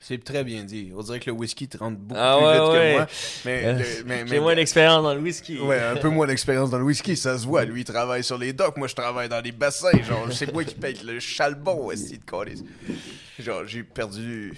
C'est 0.00 0.22
très 0.22 0.44
bien 0.44 0.62
dit. 0.62 0.92
On 0.96 1.02
dirait 1.02 1.18
que 1.18 1.26
le 1.26 1.32
whisky 1.32 1.66
te 1.66 1.76
rentre 1.76 1.98
beaucoup 1.98 2.20
Ah 2.22 2.36
plus 2.38 2.46
ouais, 2.46 2.52
vite 2.52 2.62
ouais. 2.62 2.92
que 2.92 2.96
moi. 2.98 3.06
Mais, 3.44 3.64
Euh, 3.64 3.72
le- 3.72 4.04
mais- 4.04 4.18
J'ai 4.18 4.24
mais- 4.34 4.40
moins 4.40 4.54
d'expérience 4.54 5.02
dans 5.02 5.12
le 5.14 5.20
whisky. 5.20 5.58
Ouais, 5.58 5.80
un 5.80 5.96
peu 5.96 6.08
moins 6.08 6.26
d'expérience 6.28 6.70
dans 6.70 6.78
le 6.78 6.84
whisky, 6.84 7.16
ça 7.16 7.36
se 7.36 7.44
voit. 7.44 7.64
Lui, 7.64 7.80
il 7.80 7.84
travaille 7.84 8.22
sur 8.22 8.38
les 8.38 8.52
docks, 8.52 8.76
moi, 8.76 8.86
je 8.86 8.94
travaille 8.94 9.28
dans 9.28 9.40
les 9.42 9.50
bassins. 9.50 9.90
Genre, 10.04 10.32
c'est 10.32 10.52
moi 10.52 10.62
qui 10.64 10.76
paye 10.76 10.96
le 11.04 11.18
charbon, 11.18 11.90
esti 11.90 12.16
de 12.18 12.24
calice. 12.24 12.62
Genre, 13.40 13.66
j'ai 13.66 13.82
perdu 13.82 14.54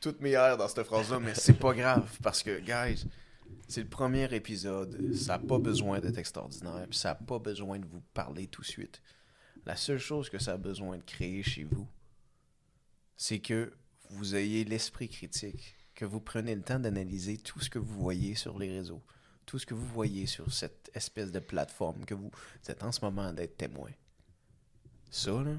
toutes 0.00 0.20
mes 0.20 0.32
airs 0.32 0.56
dans 0.56 0.66
cette 0.66 0.82
phrase-là, 0.82 1.20
mais 1.20 1.32
c'est 1.34 1.58
pas 1.58 1.72
grave, 1.72 2.08
parce 2.22 2.42
que, 2.42 2.58
guys, 2.58 3.04
c'est 3.70 3.82
le 3.82 3.88
premier 3.88 4.34
épisode. 4.34 5.14
Ça 5.14 5.38
n'a 5.38 5.46
pas 5.46 5.60
besoin 5.60 6.00
d'être 6.00 6.18
extraordinaire, 6.18 6.86
puis 6.90 6.98
ça 6.98 7.10
n'a 7.10 7.14
pas 7.14 7.38
besoin 7.38 7.78
de 7.78 7.86
vous 7.86 8.02
parler 8.12 8.48
tout 8.48 8.62
de 8.62 8.66
suite. 8.66 9.00
La 9.64 9.76
seule 9.76 9.98
chose 9.98 10.28
que 10.28 10.40
ça 10.40 10.54
a 10.54 10.56
besoin 10.56 10.98
de 10.98 11.02
créer 11.02 11.44
chez 11.44 11.62
vous, 11.62 11.86
c'est 13.16 13.38
que 13.38 13.72
vous 14.08 14.34
ayez 14.34 14.64
l'esprit 14.64 15.08
critique, 15.08 15.76
que 15.94 16.04
vous 16.04 16.20
prenez 16.20 16.56
le 16.56 16.62
temps 16.62 16.80
d'analyser 16.80 17.36
tout 17.36 17.60
ce 17.60 17.70
que 17.70 17.78
vous 17.78 18.00
voyez 18.00 18.34
sur 18.34 18.58
les 18.58 18.76
réseaux, 18.76 19.02
tout 19.46 19.60
ce 19.60 19.66
que 19.66 19.74
vous 19.74 19.86
voyez 19.86 20.26
sur 20.26 20.52
cette 20.52 20.90
espèce 20.94 21.30
de 21.30 21.38
plateforme 21.38 22.04
que 22.04 22.14
vous 22.14 22.30
êtes 22.66 22.82
en 22.82 22.90
ce 22.90 23.04
moment 23.04 23.32
d'être 23.32 23.56
témoin. 23.56 23.90
Ça, 25.10 25.42
là, 25.42 25.54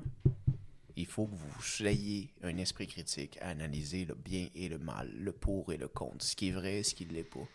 il 0.97 1.05
faut 1.05 1.27
que 1.27 1.35
vous 1.35 1.87
ayez 1.87 2.33
un 2.41 2.57
esprit 2.57 2.87
critique 2.87 3.37
à 3.39 3.47
analyser 3.47 4.03
le 4.03 4.15
bien 4.15 4.49
et 4.53 4.67
le 4.67 4.79
mal, 4.79 5.09
le 5.17 5.31
pour 5.31 5.71
et 5.71 5.77
le 5.77 5.87
contre, 5.87 6.25
ce 6.25 6.35
qui 6.35 6.49
est 6.49 6.51
vrai 6.51 6.79
et 6.79 6.83
ce 6.83 6.93
qui 6.93 7.05
ne 7.05 7.13
l'est 7.13 7.23
pas. 7.23 7.47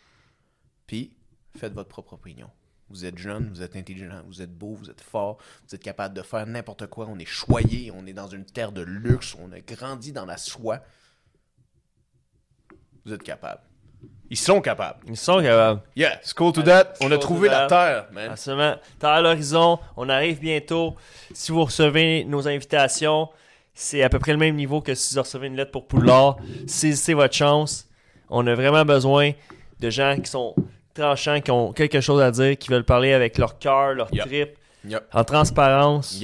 Puis, 0.87 1.13
faites 1.57 1.73
votre 1.73 1.89
propre 1.89 2.13
opinion. 2.13 2.49
Vous 2.89 3.05
êtes 3.05 3.17
jeune, 3.17 3.49
vous 3.49 3.61
êtes 3.61 3.75
intelligent, 3.75 4.23
vous 4.27 4.41
êtes 4.41 4.57
beau, 4.57 4.73
vous 4.73 4.89
êtes 4.89 5.01
fort, 5.01 5.37
vous 5.67 5.75
êtes 5.75 5.83
capable 5.83 6.15
de 6.15 6.21
faire 6.21 6.47
n'importe 6.47 6.87
quoi. 6.87 7.05
On 7.09 7.19
est 7.19 7.25
choyé, 7.25 7.91
on 7.93 8.05
est 8.07 8.13
dans 8.13 8.27
une 8.27 8.45
terre 8.45 8.71
de 8.71 8.81
luxe, 8.81 9.35
on 9.41 9.51
a 9.51 9.59
grandi 9.59 10.13
dans 10.13 10.25
la 10.25 10.37
soie. 10.37 10.79
Vous 13.05 13.13
êtes 13.13 13.23
capable. 13.23 13.61
Ils 14.29 14.37
sont 14.37 14.61
capables. 14.61 14.99
Ils 15.07 15.17
sont 15.17 15.41
capables. 15.41 15.81
Yeah, 15.95 16.19
school 16.23 16.53
to 16.53 16.61
that. 16.63 16.93
On 17.01 17.11
a 17.11 17.17
trouvé 17.17 17.49
la 17.49 17.67
terre, 17.67 18.07
man. 18.13 18.31
Absolument. 18.31 18.75
T'as 18.99 19.15
à 19.15 19.21
l'horizon, 19.21 19.79
on 19.97 20.07
arrive 20.07 20.39
bientôt. 20.39 20.95
Si 21.33 21.51
vous 21.51 21.65
recevez 21.65 22.23
nos 22.23 22.47
invitations, 22.47 23.29
c'est 23.73 24.03
à 24.03 24.09
peu 24.09 24.19
près 24.19 24.31
le 24.31 24.37
même 24.37 24.55
niveau 24.55 24.81
que 24.81 24.95
si 24.95 25.13
vous 25.13 25.21
recevez 25.21 25.47
une 25.47 25.55
lettre 25.55 25.71
pour 25.71 25.87
Poulard. 25.87 26.37
Saisissez 26.67 27.13
votre 27.13 27.33
chance. 27.33 27.87
On 28.29 28.47
a 28.47 28.55
vraiment 28.55 28.85
besoin 28.85 29.31
de 29.79 29.89
gens 29.89 30.17
qui 30.19 30.29
sont 30.29 30.55
tranchants, 30.97 31.39
qui 31.41 31.51
ont 31.51 31.71
quelque 31.73 32.01
chose 32.01 32.21
à 32.21 32.31
dire, 32.31 32.57
qui 32.57 32.69
veulent 32.69 32.83
parler 32.83 33.13
avec 33.13 33.37
leur 33.37 33.57
cœur, 33.59 33.93
leur 33.93 34.13
Yep. 34.13 34.25
trip, 34.25 34.57
en 35.13 35.23
transparence, 35.23 36.21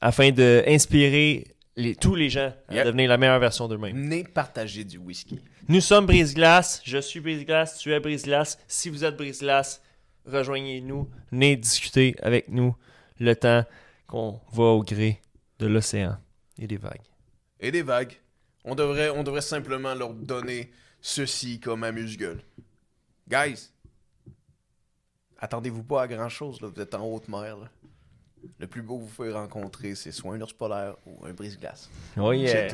afin 0.00 0.30
d'inspirer 0.30 1.46
les, 1.76 1.94
tous 1.96 2.14
les 2.14 2.30
gens 2.30 2.52
à 2.68 2.84
devenir 2.84 3.08
la 3.08 3.16
meilleure 3.16 3.38
version 3.40 3.68
d'eux-mêmes. 3.68 3.96
Venez 3.96 4.24
partager 4.24 4.84
du 4.84 4.98
whisky. 4.98 5.40
Nous 5.68 5.80
sommes 5.80 6.06
Brise-Glace, 6.06 6.82
je 6.84 6.98
suis 6.98 7.20
Brise-Glace, 7.20 7.78
tu 7.78 7.92
es 7.92 8.00
Brise-Glace. 8.00 8.58
Si 8.68 8.90
vous 8.90 9.04
êtes 9.04 9.16
Brise-Glace, 9.16 9.80
rejoignez-nous, 10.26 11.08
venez 11.32 11.56
discuter 11.56 12.14
avec 12.22 12.48
nous 12.48 12.74
le 13.18 13.34
temps 13.34 13.64
qu'on 14.06 14.40
va 14.52 14.64
au 14.64 14.82
gré 14.82 15.20
de 15.58 15.66
l'océan 15.66 16.16
et 16.58 16.66
des 16.66 16.76
vagues. 16.76 17.00
Et 17.60 17.70
des 17.70 17.82
vagues. 17.82 18.12
On 18.64 18.74
devrait, 18.74 19.10
on 19.10 19.22
devrait 19.22 19.40
simplement 19.40 19.94
leur 19.94 20.12
donner 20.12 20.70
ceci 21.00 21.60
comme 21.60 21.84
amuse-gueule. 21.84 22.40
Guys, 23.28 23.70
attendez-vous 25.38 25.82
pas 25.82 26.02
à 26.02 26.08
grand-chose, 26.08 26.60
là. 26.60 26.68
Vous 26.68 26.80
êtes 26.80 26.94
en 26.94 27.06
haute 27.06 27.28
mer, 27.28 27.56
là. 27.56 27.70
Le 28.58 28.66
plus 28.66 28.82
beau 28.82 28.98
que 28.98 29.04
vous 29.04 29.08
pouvez 29.08 29.32
rencontrer, 29.32 29.94
c'est 29.94 30.12
soit 30.12 30.34
un 30.34 30.40
ours 30.40 30.52
polaire 30.52 30.96
ou 31.06 31.24
un 31.24 31.32
brise-glace. 31.32 31.88
Oh 32.18 32.32
yeah. 32.32 32.68